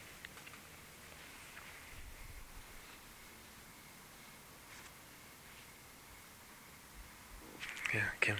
Yeah, 7.92 8.00
Kim. 8.20 8.36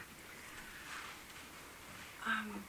Um, 2.26 2.64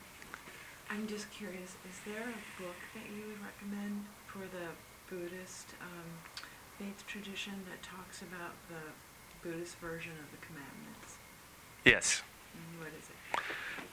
I'm 0.89 1.07
just 1.07 1.29
curious, 1.31 1.75
is 1.87 1.99
there 2.05 2.21
a 2.21 2.61
book 2.61 2.75
that 2.95 3.05
you 3.15 3.27
would 3.27 3.41
recommend 3.43 4.05
for 4.25 4.39
the 4.39 4.69
Buddhist 5.09 5.75
um, 5.81 6.41
faith 6.79 7.05
tradition 7.07 7.53
that 7.69 7.81
talks 7.83 8.21
about 8.21 8.53
the 8.69 8.91
Buddhist 9.47 9.77
version 9.77 10.13
of 10.13 10.31
the 10.31 10.45
commandments? 10.45 11.17
Yes. 11.83 12.23
And 12.53 12.79
what 12.79 12.89
is 12.89 13.09
it? 13.09 13.25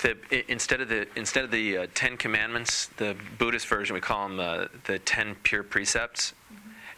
The, 0.03 0.51
instead 0.51 0.81
of 0.81 0.89
the 0.89 1.07
instead 1.17 1.45
of 1.45 1.53
the 1.53 1.79
uh, 1.79 1.87
Ten 1.95 2.17
Commandments, 2.17 2.89
the 2.97 3.17
Buddhist 3.39 3.69
version 3.69 3.95
we 3.95 4.01
call 4.01 4.29
them 4.29 4.41
uh, 4.41 4.67
the 4.85 4.99
Ten 4.99 5.37
Pure 5.45 5.65
Precepts. 5.65 6.35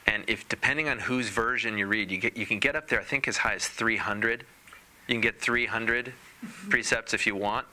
And 0.07 0.25
if 0.27 0.49
depending 0.49 0.89
on 0.89 0.99
whose 0.99 1.29
version 1.29 1.77
you 1.77 1.87
read, 1.87 2.11
you 2.11 2.17
get 2.17 2.37
you 2.37 2.47
can 2.47 2.59
get 2.59 2.75
up 2.75 2.89
there. 2.89 3.01
I 3.01 3.05
think 3.05 3.29
as 3.29 3.39
high 3.39 3.55
as 3.55 3.69
300. 3.69 4.45
You 5.07 5.15
can 5.15 5.21
get 5.21 5.39
300 5.39 6.15
precepts 6.71 7.13
if 7.13 7.27
you 7.27 7.37
want. 7.37 7.67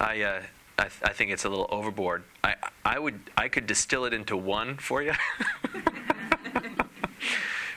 I 0.00 0.22
uh, 0.22 0.42
I, 0.78 0.82
th- 0.84 1.02
I 1.04 1.12
think 1.12 1.30
it's 1.30 1.44
a 1.44 1.50
little 1.50 1.68
overboard. 1.70 2.24
I 2.42 2.54
I 2.86 2.98
would 2.98 3.20
I 3.36 3.48
could 3.48 3.66
distill 3.66 4.06
it 4.06 4.14
into 4.14 4.34
one 4.34 4.78
for 4.78 5.02
you. 5.02 5.12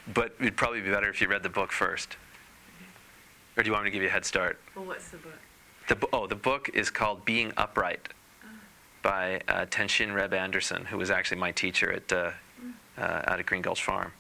but 0.14 0.36
it'd 0.40 0.56
probably 0.56 0.80
be 0.80 0.90
better 0.90 1.10
if 1.10 1.20
you 1.20 1.28
read 1.28 1.44
the 1.44 1.50
book 1.50 1.74
first. 1.74 2.16
Or 3.56 3.64
do 3.64 3.68
you 3.68 3.74
want 3.74 3.86
me 3.86 3.92
to 3.92 3.94
give 3.94 4.02
you 4.02 4.10
a 4.10 4.12
head 4.12 4.26
start? 4.26 4.60
Well, 4.76 4.86
what's 4.86 5.10
the 5.10 5.18
book? 5.18 5.40
The, 5.88 5.96
bo- 5.96 6.10
oh, 6.14 6.28
the 6.28 6.36
book 6.36 6.70
is 6.74 6.90
called 6.90 7.26
Being 7.26 7.54
Upright 7.58 8.10
by 9.02 9.42
uh, 9.48 9.66
Tenshin 9.66 10.16
Reb 10.16 10.34
Anderson, 10.34 10.86
who 10.86 10.98
was 10.98 11.12
actually 11.12 11.38
my 11.38 11.52
teacher 11.52 11.92
at, 11.92 12.12
uh, 12.12 12.32
uh, 12.98 13.22
out 13.26 13.40
at 13.40 13.46
Green 13.46 13.62
Gulch 13.62 13.84
Farm. 13.84 14.14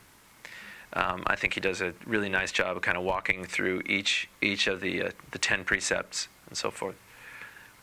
Um, 0.91 1.23
I 1.25 1.35
think 1.35 1.55
he 1.55 1.61
does 1.61 1.81
a 1.81 1.93
really 2.05 2.29
nice 2.29 2.51
job 2.51 2.75
of 2.77 2.83
kind 2.83 2.97
of 2.97 3.03
walking 3.03 3.45
through 3.45 3.81
each, 3.87 4.29
each 4.41 4.67
of 4.67 4.81
the, 4.81 5.03
uh, 5.03 5.11
the 5.31 5.39
10 5.39 5.63
precepts 5.63 6.27
and 6.47 6.57
so 6.57 6.69
forth. 6.69 6.95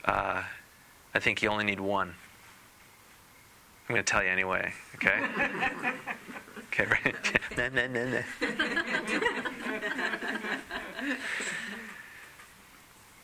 Uh, 0.05 0.45
I 1.15 1.19
think 1.19 1.43
you 1.43 1.49
only 1.49 1.65
need 1.65 1.81
one. 1.81 2.15
I'm 3.89 3.95
going 3.95 4.05
to 4.05 4.11
tell 4.13 4.23
you 4.23 4.29
anyway, 4.29 4.73
okay? 4.95 5.27
okay, 6.69 6.87
right? 6.87 7.15
nah, 7.57 7.69
nah, 7.69 8.05
nah. 8.05 8.23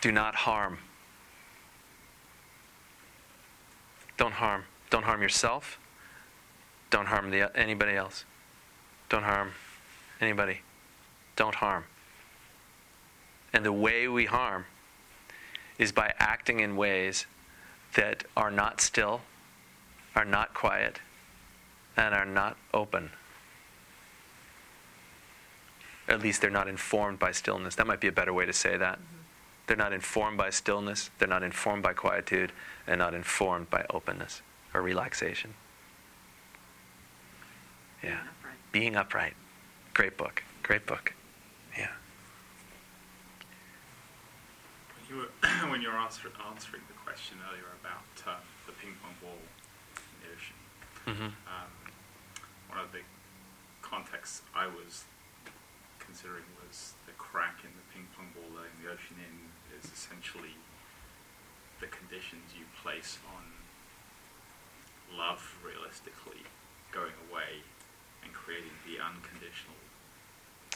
Do 0.01 0.13
not 0.13 0.35
harm. 0.35 0.79
Don't 4.17 4.35
harm. 4.35 4.65
Don't 4.91 5.05
harm 5.05 5.23
yourself. 5.23 5.79
Don't 6.91 7.07
harm 7.07 7.31
the, 7.31 7.51
anybody 7.57 7.97
else. 7.97 8.25
Don't 9.09 9.25
harm 9.25 9.53
anybody. 10.21 10.61
Don't 11.35 11.57
harm. 11.57 11.85
And 13.53 13.65
the 13.65 13.73
way 13.73 14.09
we 14.09 14.27
harm 14.27 14.67
is 15.79 15.93
by 15.93 16.13
acting 16.19 16.61
in 16.61 16.77
ways 16.77 17.27
that 17.95 18.25
are 18.37 18.51
not 18.51 18.81
still, 18.81 19.23
are 20.15 20.25
not 20.25 20.55
quiet, 20.55 21.01
and 21.97 22.15
are 22.15 22.27
not 22.27 22.57
open. 22.73 23.11
At 26.09 26.21
least 26.23 26.41
they're 26.41 26.51
not 26.51 26.69
informed 26.69 27.19
by 27.19 27.33
stillness. 27.33 27.75
That 27.75 27.87
might 27.87 28.01
be 28.01 28.09
a 28.09 28.13
better 28.13 28.33
way 28.33 28.47
to 28.47 28.53
say 28.53 28.77
that. 28.77 28.99
They're 29.67 29.77
not 29.77 29.93
informed 29.93 30.39
by 30.39 30.51
stillness, 30.51 31.11
they're 31.19 31.27
not 31.27 31.43
informed 31.43 31.83
by 31.83 31.93
quietude, 31.93 32.53
and 32.87 32.99
not 32.99 33.15
informed 33.15 33.69
by 33.69 33.85
openness 33.91 34.43
or 34.73 34.81
relaxation. 34.81 35.55
Yeah. 38.03 38.21
Upright. 38.39 38.55
Being 38.71 38.95
upright. 38.95 39.35
Great 39.95 40.17
book. 40.17 40.45
Great 40.63 40.87
book. 40.87 41.15
Yeah. 41.77 41.89
When 44.95 45.09
you 45.09 45.17
were, 45.17 45.49
when 45.71 45.83
you 45.83 45.89
were 45.89 45.97
answer, 45.97 46.31
answering 46.49 46.83
the 46.87 46.95
question 47.05 47.39
earlier 47.49 47.65
about 47.81 48.33
uh, 48.33 48.39
the 48.67 48.73
ping 48.73 48.95
pong 49.03 49.15
ball 49.21 49.39
in 49.97 50.21
the 50.23 50.35
ocean, 50.35 50.57
hmm 51.05 51.27
um, 51.27 51.71
one 52.69 52.79
of 52.79 52.93
the 52.93 53.01
contexts 53.83 54.43
I 54.55 54.67
was 54.67 55.05
considering 56.07 56.47
was 56.63 56.95
the 57.07 57.13
crack 57.19 57.61
in 57.67 57.71
the 57.75 57.85
ping 57.93 58.07
pong 58.17 58.31
ball 58.33 58.49
letting 58.55 58.73
the 58.81 58.89
ocean 58.89 59.19
in 59.19 59.51
is 59.77 59.91
essentially 59.93 60.55
the 61.83 61.87
conditions 61.91 62.55
you 62.57 62.65
place 62.81 63.19
on 63.37 63.43
love 65.13 65.43
realistically 65.61 66.43
going 66.93 67.13
away 67.31 67.61
and 68.25 68.33
creating 68.33 68.73
the 68.87 68.97
unconditional 69.03 69.77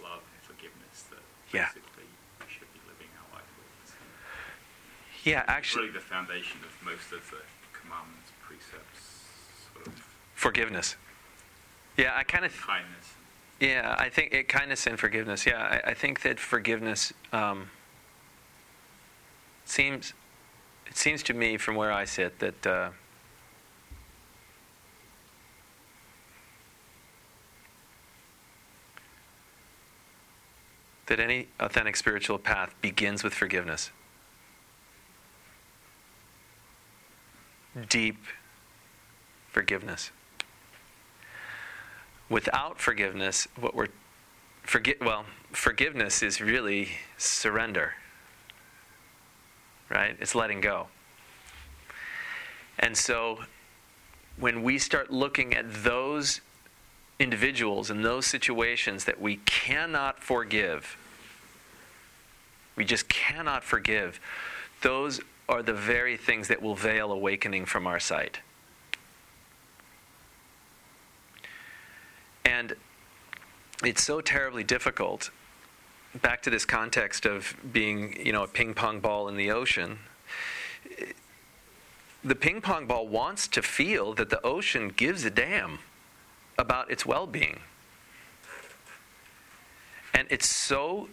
love 0.02 0.22
and 0.26 0.40
forgiveness 0.42 1.06
that 1.10 1.22
Yeah. 1.52 1.66
basically 1.72 2.04
we 2.40 2.46
should 2.50 2.70
be 2.72 2.80
living 2.86 3.08
our 3.22 3.38
life 3.40 3.50
with. 3.58 3.96
Yeah, 5.24 5.44
actually, 5.46 5.88
really 5.88 5.94
the 5.98 6.04
foundation 6.04 6.60
of 6.64 6.72
most 6.84 7.12
of 7.12 7.28
the 7.30 7.42
commandments, 7.72 8.30
precepts, 8.42 9.24
sort 9.72 9.86
of 9.86 9.94
forgiveness. 10.34 10.96
Yeah, 11.96 12.16
I 12.16 12.22
kind 12.24 12.44
of. 12.44 12.56
kindness. 12.60 13.14
Yeah, 13.60 13.94
I 13.98 14.08
think 14.08 14.32
it 14.32 14.48
kindness 14.48 14.86
and 14.86 14.98
forgiveness. 14.98 15.44
Yeah, 15.44 15.80
I, 15.84 15.90
I 15.90 15.94
think 15.94 16.22
that 16.22 16.40
forgiveness 16.40 17.12
um, 17.30 17.70
seems. 19.66 20.14
It 20.86 20.96
seems 20.96 21.22
to 21.24 21.34
me, 21.34 21.58
from 21.58 21.76
where 21.76 21.92
I 21.92 22.06
sit, 22.06 22.38
that 22.38 22.66
uh, 22.66 22.90
that 31.06 31.20
any 31.20 31.48
authentic 31.60 31.96
spiritual 31.96 32.38
path 32.38 32.74
begins 32.80 33.22
with 33.22 33.34
forgiveness. 33.34 33.90
Deep 37.88 38.16
forgiveness 39.52 40.10
without 42.30 42.80
forgiveness, 42.80 43.46
what 43.58 43.74
we're 43.74 43.88
forget 44.62 45.00
well, 45.00 45.24
forgiveness 45.52 46.22
is 46.22 46.40
really 46.40 46.90
surrender. 47.18 47.94
Right? 49.90 50.16
It's 50.20 50.34
letting 50.34 50.60
go. 50.60 50.86
And 52.78 52.96
so 52.96 53.40
when 54.38 54.62
we 54.62 54.78
start 54.78 55.10
looking 55.10 55.52
at 55.54 55.64
those 55.82 56.40
individuals 57.18 57.90
and 57.90 58.04
those 58.04 58.24
situations 58.26 59.04
that 59.04 59.20
we 59.20 59.36
cannot 59.44 60.22
forgive, 60.22 60.96
we 62.76 62.84
just 62.84 63.08
cannot 63.08 63.64
forgive, 63.64 64.20
those 64.80 65.20
are 65.48 65.62
the 65.62 65.74
very 65.74 66.16
things 66.16 66.48
that 66.48 66.62
will 66.62 66.76
veil 66.76 67.10
awakening 67.10 67.66
from 67.66 67.86
our 67.86 67.98
sight. 67.98 68.38
And 72.44 72.74
it's 73.84 74.02
so 74.02 74.20
terribly 74.20 74.64
difficult. 74.64 75.30
Back 76.20 76.42
to 76.42 76.50
this 76.50 76.64
context 76.64 77.26
of 77.26 77.56
being, 77.72 78.24
you 78.24 78.32
know, 78.32 78.42
a 78.42 78.48
ping 78.48 78.74
pong 78.74 79.00
ball 79.00 79.28
in 79.28 79.36
the 79.36 79.50
ocean. 79.50 79.98
The 82.24 82.34
ping 82.34 82.60
pong 82.60 82.86
ball 82.86 83.08
wants 83.08 83.48
to 83.48 83.62
feel 83.62 84.12
that 84.14 84.28
the 84.28 84.44
ocean 84.44 84.88
gives 84.88 85.24
a 85.24 85.30
damn 85.30 85.78
about 86.58 86.90
its 86.90 87.06
well 87.06 87.26
being. 87.26 87.60
And 90.12 90.26
it's 90.30 90.48
so 90.48 91.08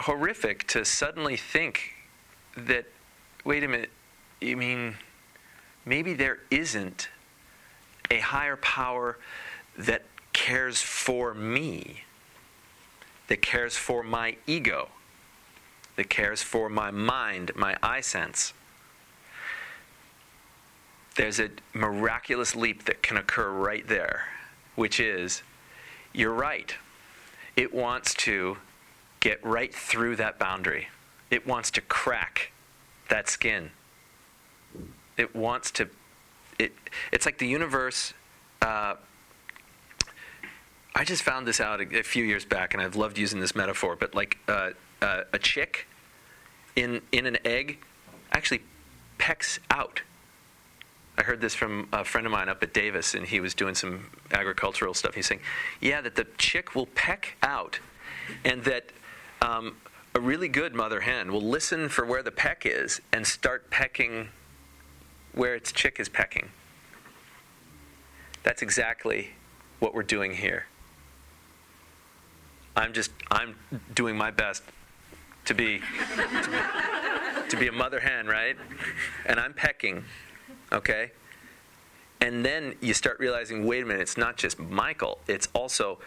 horrific 0.00 0.66
to 0.68 0.84
suddenly 0.84 1.36
think 1.36 1.94
that, 2.56 2.86
wait 3.44 3.62
a 3.62 3.68
minute, 3.68 3.90
you 4.40 4.56
mean 4.56 4.96
maybe 5.84 6.14
there 6.14 6.38
isn't 6.50 7.08
a 8.10 8.18
higher 8.18 8.56
power 8.56 9.18
that 9.78 10.02
cares 10.50 10.80
for 10.80 11.32
me, 11.32 12.02
that 13.28 13.40
cares 13.40 13.76
for 13.76 14.02
my 14.02 14.36
ego, 14.48 14.88
that 15.94 16.10
cares 16.10 16.42
for 16.42 16.68
my 16.68 16.90
mind, 16.90 17.52
my 17.54 17.76
eye 17.84 18.00
sense. 18.00 18.52
there's 21.14 21.38
a 21.38 21.50
miraculous 21.74 22.56
leap 22.56 22.84
that 22.84 23.02
can 23.02 23.16
occur 23.16 23.50
right 23.50 23.86
there, 23.86 24.24
which 24.74 24.98
is 24.98 25.42
you're 26.12 26.32
right. 26.32 26.74
It 27.56 27.72
wants 27.72 28.14
to 28.14 28.56
get 29.20 29.44
right 29.44 29.72
through 29.72 30.16
that 30.16 30.36
boundary, 30.38 30.88
it 31.30 31.46
wants 31.46 31.70
to 31.72 31.80
crack 31.80 32.50
that 33.08 33.28
skin. 33.28 33.70
It 35.16 35.36
wants 35.36 35.70
to, 35.72 35.90
it, 36.58 36.72
it's 37.12 37.26
like 37.26 37.38
the 37.38 37.46
universe. 37.46 38.14
Uh, 38.62 38.94
I 40.94 41.04
just 41.04 41.22
found 41.22 41.46
this 41.46 41.60
out 41.60 41.80
a, 41.80 42.00
a, 42.00 42.02
few 42.02 42.24
years 42.24 42.44
back, 42.44 42.74
and 42.74 42.82
I've 42.82 42.96
loved 42.96 43.16
using 43.16 43.40
this 43.40 43.54
metaphor. 43.54 43.96
But 43.96 44.14
like 44.14 44.38
uh, 44.48 44.70
uh, 45.00 45.22
a 45.32 45.38
chick 45.38 45.86
in 46.76 47.00
in 47.12 47.26
an 47.26 47.38
egg 47.44 47.78
actually 48.32 48.62
pecks 49.18 49.60
out. 49.70 50.02
I 51.16 51.22
heard 51.22 51.40
this 51.40 51.54
from 51.54 51.88
a 51.92 52.04
friend 52.04 52.26
of 52.26 52.32
mine 52.32 52.48
up 52.48 52.62
at 52.62 52.72
Davis, 52.72 53.14
and 53.14 53.26
he 53.26 53.40
was 53.40 53.54
doing 53.54 53.74
some 53.74 54.10
agricultural 54.32 54.94
stuff. 54.94 55.14
He's 55.14 55.26
saying, 55.26 55.42
"Yeah, 55.80 56.00
that 56.00 56.16
the 56.16 56.26
chick 56.38 56.74
will 56.74 56.86
peck 56.86 57.36
out, 57.42 57.78
and 58.44 58.64
that 58.64 58.90
um, 59.42 59.76
a 60.14 60.20
really 60.20 60.48
good 60.48 60.74
mother 60.74 61.00
hen 61.00 61.30
will 61.30 61.42
listen 61.42 61.88
for 61.88 62.04
where 62.04 62.22
the 62.22 62.32
peck 62.32 62.66
is 62.66 63.00
and 63.12 63.26
start 63.26 63.70
pecking 63.70 64.28
where 65.32 65.54
its 65.54 65.70
chick 65.72 66.00
is 66.00 66.08
pecking." 66.08 66.50
That's 68.42 68.62
exactly 68.62 69.30
what 69.78 69.94
we're 69.94 70.02
doing 70.02 70.34
here. 70.34 70.66
I'm 72.76 72.92
just 72.92 73.10
I'm 73.30 73.56
doing 73.94 74.16
my 74.16 74.30
best 74.30 74.62
to 75.46 75.54
be 75.54 75.80
to 77.48 77.56
be 77.58 77.66
a 77.66 77.72
mother 77.72 78.00
hen, 78.00 78.26
right? 78.26 78.56
And 79.26 79.40
I'm 79.40 79.52
pecking, 79.52 80.04
okay? 80.72 81.10
And 82.20 82.44
then 82.44 82.74
you 82.80 82.94
start 82.94 83.18
realizing, 83.18 83.66
wait 83.66 83.82
a 83.82 83.86
minute, 83.86 84.02
it's 84.02 84.16
not 84.16 84.36
just 84.36 84.58
Michael. 84.58 85.18
It's 85.26 85.48
also 85.54 85.98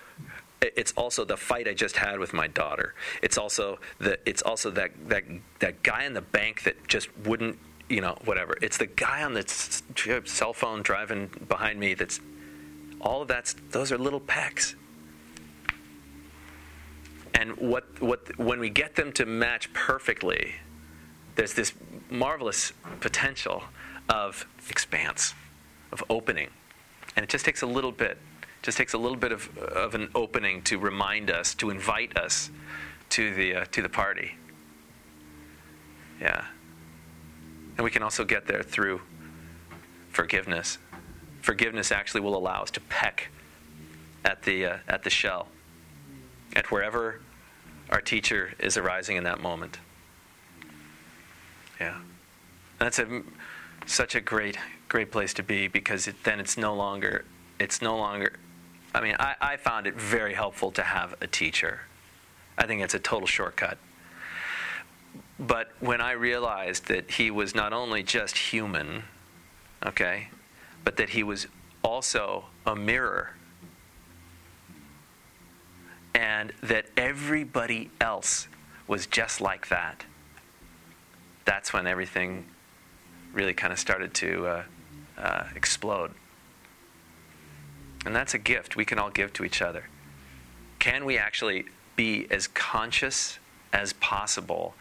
it's 0.62 0.94
also 0.94 1.26
the 1.26 1.36
fight 1.36 1.68
I 1.68 1.74
just 1.74 1.98
had 1.98 2.20
with 2.20 2.34
my 2.34 2.48
daughter. 2.48 2.94
It's 3.22 3.38
also 3.38 3.80
the 4.00 4.18
it's 4.26 4.42
also 4.42 4.72
that 4.72 4.92
that 5.10 5.24
that 5.60 5.84
guy 5.84 6.06
in 6.06 6.14
the 6.14 6.22
bank 6.22 6.64
that 6.64 6.88
just 6.88 7.16
wouldn't 7.26 7.58
you 7.90 8.00
know 8.00 8.18
whatever. 8.24 8.56
It's 8.62 8.78
the 8.78 8.86
guy 8.88 9.24
on 9.24 9.34
the 9.34 9.44
cell 10.26 10.54
phone 10.54 10.82
driving 10.84 11.30
behind 11.50 11.80
me. 11.80 11.96
That's 11.96 12.22
all 13.02 13.24
of 13.24 13.28
that's 13.28 13.56
those 13.72 13.92
are 13.92 13.98
little 13.98 14.22
pecks 14.22 14.76
and 17.34 17.56
what, 17.58 18.02
what, 18.02 18.38
when 18.38 18.60
we 18.60 18.70
get 18.70 18.96
them 18.96 19.12
to 19.14 19.26
match 19.26 19.72
perfectly, 19.74 20.56
there's 21.36 21.54
this 21.54 21.74
marvelous 22.10 22.74
potential 23.00 23.64
of 24.10 24.46
expanse, 24.70 25.34
of 25.92 26.04
opening. 26.10 26.50
And 27.16 27.24
it 27.24 27.30
just 27.30 27.46
takes 27.46 27.62
a 27.62 27.68
little 27.68 27.92
bit, 27.92 28.18
just 28.62 28.78
takes 28.78 28.94
a 28.94 28.98
little 28.98 29.18
bit 29.18 29.32
of, 29.32 29.56
of 29.58 29.96
an 29.96 30.10
opening 30.14 30.62
to 30.64 30.78
remind 30.78 31.32
us, 31.32 31.54
to 31.56 31.70
invite 31.70 32.18
us 32.18 32.52
to 33.10 33.34
the, 33.34 33.56
uh, 33.56 33.66
to 33.72 33.82
the 33.82 33.90
party. 33.90 34.36
Yeah. 36.22 36.46
And 37.78 37.84
we 37.84 37.90
can 37.90 38.04
also 38.04 38.24
get 38.24 38.46
there 38.46 38.64
through 38.64 39.02
forgiveness. 40.10 40.78
Forgiveness 41.42 41.92
actually 41.92 42.22
will 42.22 42.38
allow 42.38 42.62
us 42.62 42.72
to 42.72 42.80
peck 42.82 43.30
at 44.24 44.44
the, 44.44 44.66
uh, 44.66 44.78
at 44.88 45.04
the 45.04 45.10
shell 45.10 45.48
at 46.56 46.72
wherever 46.72 47.20
our 47.90 48.02
teacher 48.02 48.54
is 48.60 48.78
arising 48.78 49.18
in 49.18 49.24
that 49.24 49.42
moment. 49.42 49.80
Yeah. 51.80 52.00
That's 52.80 53.00
a, 53.00 53.24
such 53.86 54.16
a 54.16 54.22
great, 54.22 54.58
great 54.90 55.12
place 55.12 55.34
to 55.36 55.44
be 55.44 55.68
because 55.68 56.08
it, 56.08 56.16
then 56.24 56.40
it's 56.40 56.58
no 56.58 56.74
longer, 56.76 57.26
it's 57.60 57.82
no 57.82 57.98
longer, 57.98 58.34
I 58.96 59.02
mean, 59.02 59.16
I, 59.20 59.36
I 59.42 59.58
found 59.58 59.88
it 59.88 59.96
very 59.96 60.34
helpful 60.34 60.72
to 60.72 60.82
have 60.84 61.16
a 61.22 61.28
teacher. 61.28 61.82
I 62.58 62.68
think 62.68 62.82
it's 62.82 62.94
a 62.94 63.00
total 63.00 63.28
shortcut. 63.28 63.78
But 65.40 65.72
when 65.80 66.00
I 66.00 66.12
realized 66.12 66.88
that 66.88 67.12
he 67.12 67.32
was 67.32 67.56
not 67.56 67.74
only 67.74 68.04
just 68.04 68.38
human, 68.38 69.04
okay, 69.86 70.30
but 70.84 70.98
that 70.98 71.10
he 71.10 71.24
was 71.24 71.48
also 71.84 72.46
a 72.66 72.76
mirror 72.76 73.32
and 76.16 76.54
that 76.62 76.86
everybody 76.98 77.90
else 78.00 78.48
was 78.88 79.08
just 79.08 79.42
like 79.42 79.70
that. 79.70 80.06
That's 81.46 81.74
when 81.74 81.88
everything 81.88 82.46
really 83.34 83.54
kind 83.54 83.74
of 83.74 83.80
started 83.80 84.14
to 84.16 84.46
uh, 84.46 84.64
uh, 85.18 85.44
explode. 85.56 86.12
And 88.06 88.16
that's 88.16 88.34
a 88.34 88.38
gift 88.38 88.76
we 88.76 88.86
can 88.86 89.00
all 89.00 89.10
give 89.10 89.34
to 89.34 89.44
each 89.44 89.62
other. 89.62 89.86
Can 90.80 91.06
we 91.06 91.18
actually 91.18 91.66
be 91.96 92.28
as 92.30 92.48
conscious 92.48 93.40
as 93.72 93.94
possible 93.94 94.76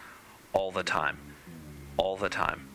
all 0.53 0.73
the 0.73 0.83
time? 0.83 1.19
All 1.97 2.17
the 2.17 2.29
time. 2.29 2.69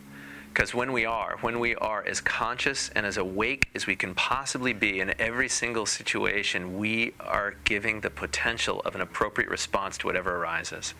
Because 0.58 0.74
when 0.74 0.92
we 0.92 1.04
are, 1.04 1.36
when 1.40 1.60
we 1.60 1.76
are 1.76 2.04
as 2.04 2.20
conscious 2.20 2.90
and 2.96 3.06
as 3.06 3.16
awake 3.16 3.68
as 3.76 3.86
we 3.86 3.94
can 3.94 4.12
possibly 4.12 4.72
be 4.72 4.98
in 4.98 5.14
every 5.20 5.48
single 5.48 5.86
situation, 5.86 6.78
we 6.78 7.14
are 7.20 7.54
giving 7.62 8.00
the 8.00 8.10
potential 8.10 8.80
of 8.80 8.96
an 8.96 9.00
appropriate 9.00 9.48
response 9.50 9.96
to 9.98 10.08
whatever 10.08 10.34
arises. 10.34 10.94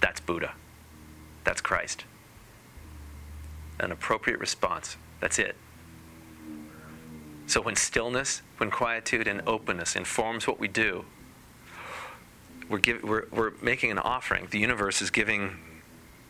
That's 0.00 0.20
Buddha. 0.20 0.52
That's 1.42 1.60
Christ. 1.60 2.04
An 3.80 3.90
appropriate 3.90 4.38
response. 4.38 4.96
That's 5.18 5.40
it. 5.40 5.56
So 7.48 7.60
when 7.60 7.74
stillness, 7.74 8.42
when 8.58 8.70
quietude 8.70 9.26
and 9.26 9.42
openness 9.48 9.96
informs 9.96 10.46
what 10.46 10.60
we 10.60 10.68
do, 10.68 11.06
we're, 12.68 12.78
give, 12.78 13.02
we're, 13.02 13.24
we're 13.32 13.52
making 13.60 13.90
an 13.90 13.98
offering. 13.98 14.46
The 14.48 14.60
universe 14.60 15.02
is 15.02 15.10
giving 15.10 15.56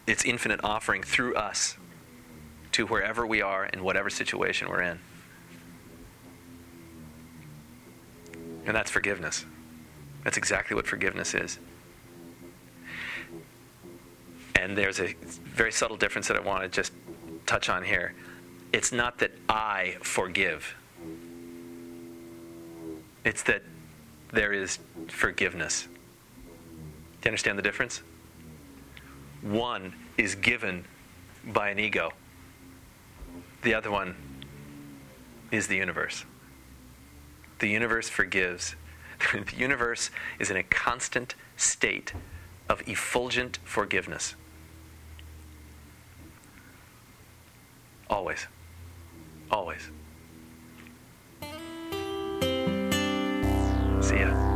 its 0.06 0.24
infinite 0.24 0.60
offering 0.64 1.02
through 1.02 1.34
us 1.34 1.76
to 2.80 2.86
wherever 2.86 3.26
we 3.26 3.42
are 3.42 3.66
in 3.66 3.84
whatever 3.84 4.08
situation 4.08 4.66
we're 4.70 4.80
in. 4.80 4.98
And 8.64 8.74
that's 8.74 8.90
forgiveness. 8.90 9.44
That's 10.24 10.38
exactly 10.38 10.74
what 10.74 10.86
forgiveness 10.86 11.34
is. 11.34 11.58
And 14.54 14.76
there's 14.78 14.98
a 14.98 15.14
very 15.44 15.72
subtle 15.72 15.98
difference 15.98 16.28
that 16.28 16.38
I 16.38 16.40
want 16.40 16.62
to 16.62 16.68
just 16.68 16.92
touch 17.44 17.68
on 17.68 17.84
here. 17.84 18.14
It's 18.72 18.92
not 18.92 19.18
that 19.18 19.32
I 19.48 19.96
forgive, 20.00 20.74
it's 23.24 23.42
that 23.42 23.62
there 24.32 24.54
is 24.54 24.78
forgiveness. 25.08 25.82
Do 25.82 27.26
you 27.26 27.28
understand 27.28 27.58
the 27.58 27.62
difference? 27.62 28.00
One 29.42 29.92
is 30.16 30.34
given 30.34 30.86
by 31.44 31.68
an 31.68 31.78
ego. 31.78 32.12
The 33.62 33.74
other 33.74 33.90
one 33.90 34.16
is 35.50 35.66
the 35.66 35.76
universe. 35.76 36.24
The 37.58 37.68
universe 37.68 38.08
forgives. 38.08 38.74
the 39.32 39.56
universe 39.56 40.10
is 40.38 40.50
in 40.50 40.56
a 40.56 40.62
constant 40.62 41.34
state 41.56 42.14
of 42.68 42.86
effulgent 42.88 43.58
forgiveness. 43.64 44.34
Always. 48.08 48.46
Always. 49.50 49.90
See 54.00 54.18
ya. 54.18 54.49